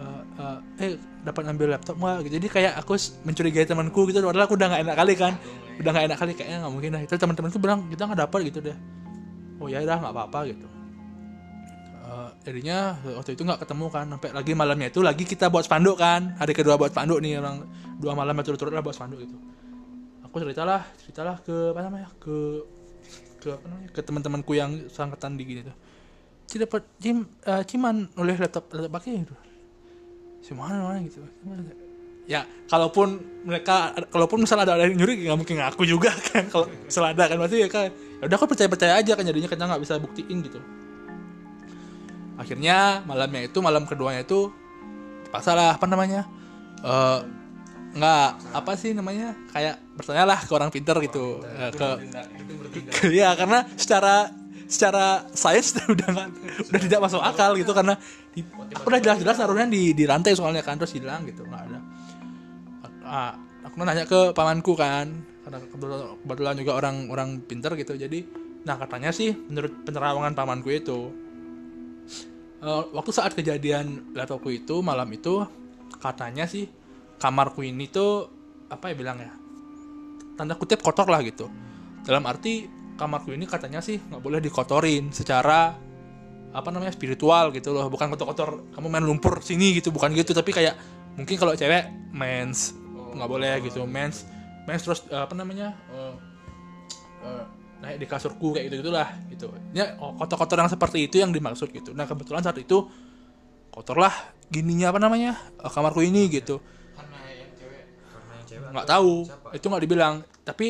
[0.02, 0.92] Eh, eh,
[1.22, 2.26] dapat ambil laptop nggak?
[2.26, 2.34] Gitu.
[2.42, 4.26] Jadi kayak aku mencurigai temanku gitu.
[4.26, 5.34] Padahal aku udah nggak enak kali kan.
[5.78, 7.02] Udah nggak enak kali kayaknya nggak mungkin lah.
[7.06, 8.78] Itu teman-temanku bilang kita nggak dapat gitu deh.
[9.62, 10.81] Oh ya udah nggak apa-apa gitu
[12.12, 15.96] Eh, jadinya waktu itu nggak ketemu kan sampai lagi malamnya itu lagi kita buat spanduk
[15.96, 16.36] kan.
[16.36, 17.64] Hari kedua buat spanduk nih orang
[18.04, 19.38] dua malam berturut-turut lah buat spanduk gitu.
[20.28, 22.36] Aku ceritalah ceritalah ke apa namanya ke
[23.40, 25.76] ke apa namanya ke teman-temanku yang sangkatan di gini tuh.
[26.52, 29.36] Ci dapat Jim eh, Ciman oleh laptop laptop pakai gitu.
[30.52, 31.24] Cuman mana gitu.
[32.28, 37.16] Ya kalaupun mereka kalaupun misalnya ada, yang nyuri nggak mungkin ngaku juga kan kalau misalnya
[37.16, 37.88] ada kan berarti ya kan
[38.20, 40.60] ya udah aku percaya percaya aja kan jadinya kita nggak bisa buktiin gitu
[42.40, 44.50] akhirnya malamnya itu malam keduanya itu
[45.32, 46.28] pasalah apa namanya
[46.82, 47.20] eh
[47.92, 51.44] nggak apa sih namanya kayak bertanya lah ke orang pinter gitu.
[51.44, 51.88] Eh, ke
[52.88, 54.32] ke- ya karena secara
[54.72, 56.28] secara sains udah nggak
[56.72, 58.00] udah tidak masuk akal gitu karena
[58.32, 61.80] di, aku udah jelas-jelas naruhnya di di rantai soalnya kan terus hilang gitu nggak ada.
[63.04, 63.36] Ah,
[63.68, 65.12] aku nanya ke pamanku kan
[65.44, 68.24] karena kebetulan, kebetulan juga orang orang pinter gitu jadi
[68.64, 71.12] nah katanya sih menurut penerawangan pamanku itu
[72.62, 75.44] eh, waktu saat kejadian laptopku itu malam itu
[76.02, 76.66] katanya sih
[77.22, 78.26] kamarku ini tuh
[78.72, 79.32] apa ya bilang ya
[80.42, 81.46] tanda kutip kotor lah gitu.
[82.02, 82.66] Dalam arti
[82.98, 85.78] kamarku ini katanya sih nggak boleh dikotorin secara
[86.52, 87.86] apa namanya spiritual gitu loh.
[87.94, 90.34] Bukan kotor-kotor kamu main lumpur sini gitu bukan gitu.
[90.34, 90.76] Tapi kayak
[91.14, 92.74] mungkin kalau cewek mens
[93.14, 94.26] nggak boleh gitu mens.
[94.66, 96.16] Mens terus eh, apa namanya eh,
[97.28, 97.46] eh,
[97.82, 99.50] naik di kasurku kayak gitu gitulah gitu.
[99.74, 101.98] Ya oh, kotor-kotor yang seperti itu yang dimaksud gitu.
[101.98, 102.86] Nah kebetulan saat itu
[103.74, 104.14] kotorlah
[104.54, 106.62] gininya apa namanya eh, kamarku ini gitu.
[106.94, 107.84] Karena yang cewek.
[108.72, 109.14] Nggak tahu.
[109.58, 110.16] itu nggak dibilang.
[110.46, 110.68] Tapi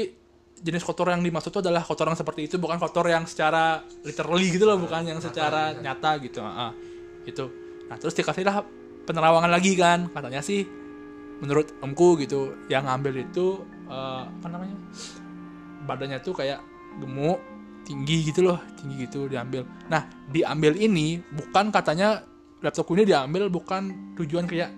[0.61, 4.69] jenis kotor yang dimaksud itu adalah kotoran seperti itu bukan kotor yang secara literally gitu
[4.69, 6.71] loh bukan yang secara nyata gitu Ah,
[7.27, 7.45] itu.
[7.91, 8.63] Nah terus dikasihlah
[9.03, 10.07] penerawangan lagi kan.
[10.15, 10.63] Katanya sih
[11.43, 14.79] menurut omku gitu yang ngambil itu eh, apa namanya
[15.83, 17.39] badannya tuh kayak gemuk
[17.87, 19.63] tinggi gitu loh tinggi gitu diambil.
[19.87, 22.23] Nah diambil ini bukan katanya
[22.61, 24.69] laptopku ini diambil bukan tujuan kayak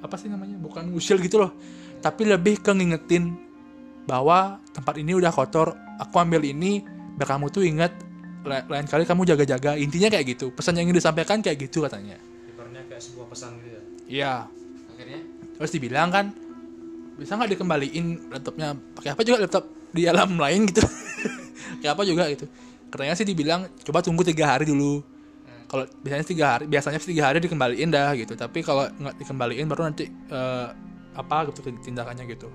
[0.00, 1.52] apa sih namanya bukan usil gitu loh
[2.00, 3.36] tapi lebih ke ngingetin
[4.08, 6.80] bahwa tempat ini udah kotor aku ambil ini
[7.20, 7.92] biar kamu tuh inget
[8.48, 9.76] la- lain kali kamu jaga-jaga.
[9.76, 12.16] Intinya kayak gitu pesan yang ingin disampaikan kayak gitu katanya.
[12.48, 13.82] Ibaratnya kayak sebuah pesan gitu ya?
[14.08, 14.34] Iya.
[14.96, 15.20] Akhirnya?
[15.60, 16.26] Terus dibilang kan
[17.20, 18.72] bisa nggak dikembaliin laptopnya?
[18.96, 20.80] Pakai apa juga laptop di alam lain gitu
[21.78, 22.50] kayak apa juga gitu.
[22.90, 25.06] Katanya sih dibilang coba tunggu tiga hari dulu.
[25.70, 28.34] Kalau biasanya tiga hari biasanya tiga hari dikembaliin dah gitu.
[28.34, 30.66] Tapi kalau nggak dikembaliin baru nanti eh,
[31.14, 32.50] apa gitu tindakannya gitu.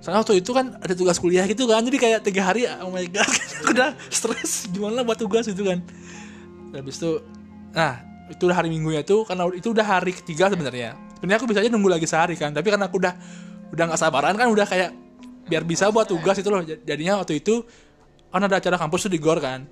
[0.00, 1.84] Soalnya waktu itu kan ada tugas kuliah gitu kan.
[1.84, 3.28] Jadi kayak tiga hari oh my god
[3.72, 4.68] udah stres.
[4.72, 5.84] Gimana buat tugas gitu kan.
[6.72, 7.20] Habis itu
[7.74, 10.96] nah itu udah hari minggunya tuh karena itu udah hari ketiga sebenarnya.
[11.20, 12.56] Sebenarnya aku bisa aja nunggu lagi sehari kan.
[12.56, 13.12] Tapi karena aku udah
[13.72, 14.92] udah nggak sabaran kan udah kayak
[15.48, 16.64] biar bisa buat tugas itu loh.
[16.64, 17.64] Jadinya waktu itu
[18.34, 19.62] kan ada acara kampus tuh di gor kan.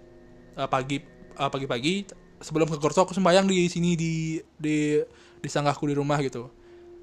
[0.55, 1.03] Eh, pagi
[1.35, 1.95] eh, pagi-pagi
[2.39, 5.03] sebelum ke gor tuh aku sembahyang di sini di di
[5.43, 6.47] di sanggahku di rumah gitu.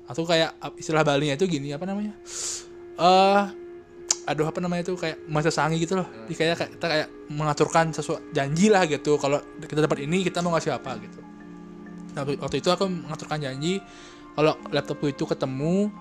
[0.07, 2.15] Aku kayak istilah Balinya itu gini apa namanya?
[2.97, 3.43] Eh
[4.29, 6.07] aduh apa namanya itu kayak masa sangi gitu loh.
[6.25, 10.55] Jadi kayak kita kayak mengaturkan sesuatu janji lah gitu kalau kita dapat ini kita mau
[10.55, 11.19] ngasih apa gitu.
[12.15, 13.81] Nah, waktu- itu aku mengaturkan janji
[14.33, 15.91] kalau laptopku itu ketemu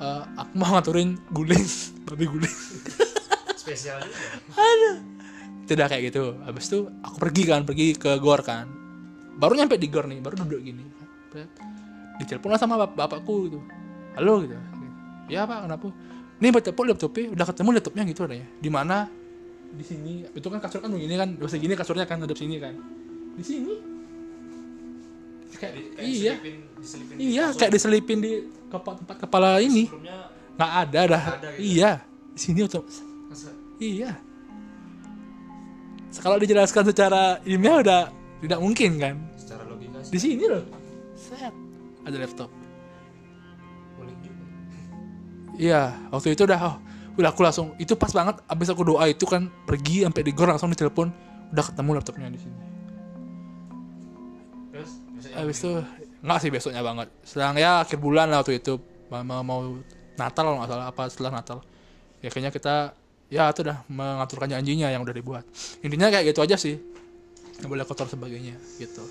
[0.00, 1.64] eh, aku mau ngaturin guling
[2.06, 2.56] babi guling
[3.68, 4.28] spesial juga.
[5.68, 6.24] Tidak kayak gitu.
[6.40, 8.64] Habis itu aku pergi kan pergi ke gor kan.
[9.36, 10.80] Baru nyampe di gor nih baru duduk gini.
[12.16, 13.60] Ditelepon lah sama bap bapakku gitu.
[14.16, 14.56] Halo gitu.
[15.28, 15.92] Ya pak kenapa?
[16.40, 19.04] Nih laptop laptopnya udah ketemu laptopnya gitu adanya di mana?
[19.76, 20.24] Di sini.
[20.32, 22.72] Itu kan kasur kan begini kan udah segini kasurnya kan ada sini kan.
[23.36, 23.74] Di sini.
[25.58, 26.38] Kayak, iya.
[26.78, 29.90] diselipin iya kayak diselipin di kepa- tempat kepala ini.
[30.56, 31.76] Nggak ada dah ada gitu.
[31.76, 31.92] iya.
[32.32, 32.86] Di sini untuk
[33.78, 34.10] Iya.
[36.18, 38.02] Kalau dijelaskan secara ilmiah udah
[38.42, 39.14] tidak mungkin kan.
[39.38, 40.64] secara logika Di sini loh.
[41.14, 41.54] Set.
[42.06, 42.50] Ada laptop.
[45.58, 46.78] Iya, waktu itu udah oh,
[47.18, 50.46] udah aku langsung itu pas banget abis aku doa itu kan pergi sampai di gor
[50.46, 51.10] langsung ditelepon
[51.50, 52.58] udah ketemu laptopnya di sini.
[54.70, 54.90] terus
[55.34, 55.70] Habis itu
[56.22, 57.10] nggak sih besoknya banget.
[57.26, 58.78] Sedang ya akhir bulan lah waktu itu
[59.10, 59.60] mau mau, mau
[60.14, 61.58] Natal kalau nggak salah apa setelah Natal.
[62.22, 62.94] Ya kayaknya kita
[63.28, 65.44] ya itu udah mengaturkan janjinya yang udah dibuat.
[65.84, 66.80] Intinya kayak gitu aja sih.
[67.60, 69.04] Nggak boleh kotor sebagainya gitu.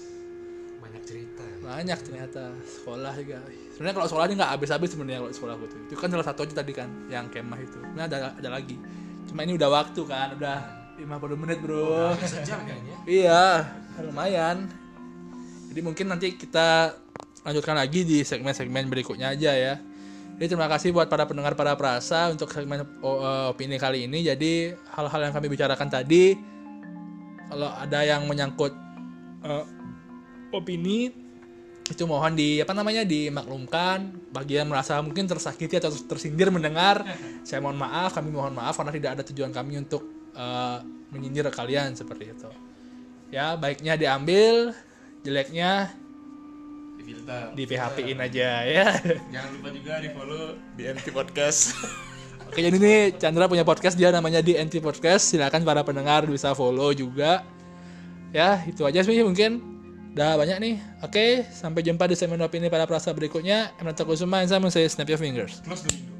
[0.77, 1.57] banyak cerita ya.
[1.59, 2.43] banyak ternyata.
[2.63, 3.43] Sekolah juga.
[3.75, 5.93] Sebenarnya kalau sekolah ini nggak habis-habis sebenarnya kalau sekolah tuh itu.
[5.99, 7.79] Kan salah satu aja tadi kan yang kemah itu.
[7.93, 8.79] Nah ada ada lagi.
[9.27, 10.57] Cuma ini udah waktu kan udah
[10.97, 12.15] 50 menit bro.
[12.23, 12.95] Sejam kayaknya.
[13.19, 13.43] Iya
[13.99, 14.71] lumayan.
[15.69, 16.95] Jadi mungkin nanti kita
[17.43, 19.73] lanjutkan lagi di segmen-segmen berikutnya aja ya
[20.37, 24.21] jadi terima kasih buat para pendengar para perasa untuk segmen eh, opini kali ini.
[24.21, 26.37] Jadi hal-hal yang kami bicarakan tadi
[27.49, 28.69] kalau ada yang menyangkut
[29.41, 29.65] eh,
[30.53, 31.09] opini
[31.89, 34.29] itu mohon di apa namanya dimaklumkan.
[34.29, 37.01] Bagi yang merasa mungkin tersakiti atau tersindir mendengar
[37.47, 38.13] saya mohon maaf.
[38.13, 40.05] Kami mohon maaf karena tidak ada tujuan kami untuk
[40.37, 40.77] eh,
[41.09, 42.49] menyindir kalian seperti itu.
[43.33, 44.77] Ya baiknya diambil
[45.25, 45.97] jeleknya
[47.07, 48.87] filter di PHP in aja ya.
[49.31, 51.71] Jangan lupa juga di follow di NT podcast.
[52.47, 55.31] Oke jadi ini Chandra punya podcast dia namanya di NT Podcast.
[55.31, 57.43] Silakan para pendengar bisa follow juga.
[58.35, 59.63] Ya itu aja sih mungkin.
[60.15, 60.75] Udah banyak nih.
[61.03, 63.71] Oke sampai jumpa di segmen opini pada perasa berikutnya.
[63.79, 65.59] Emre Kusuma and saya snap your fingers.
[65.63, 66.16] Close dulu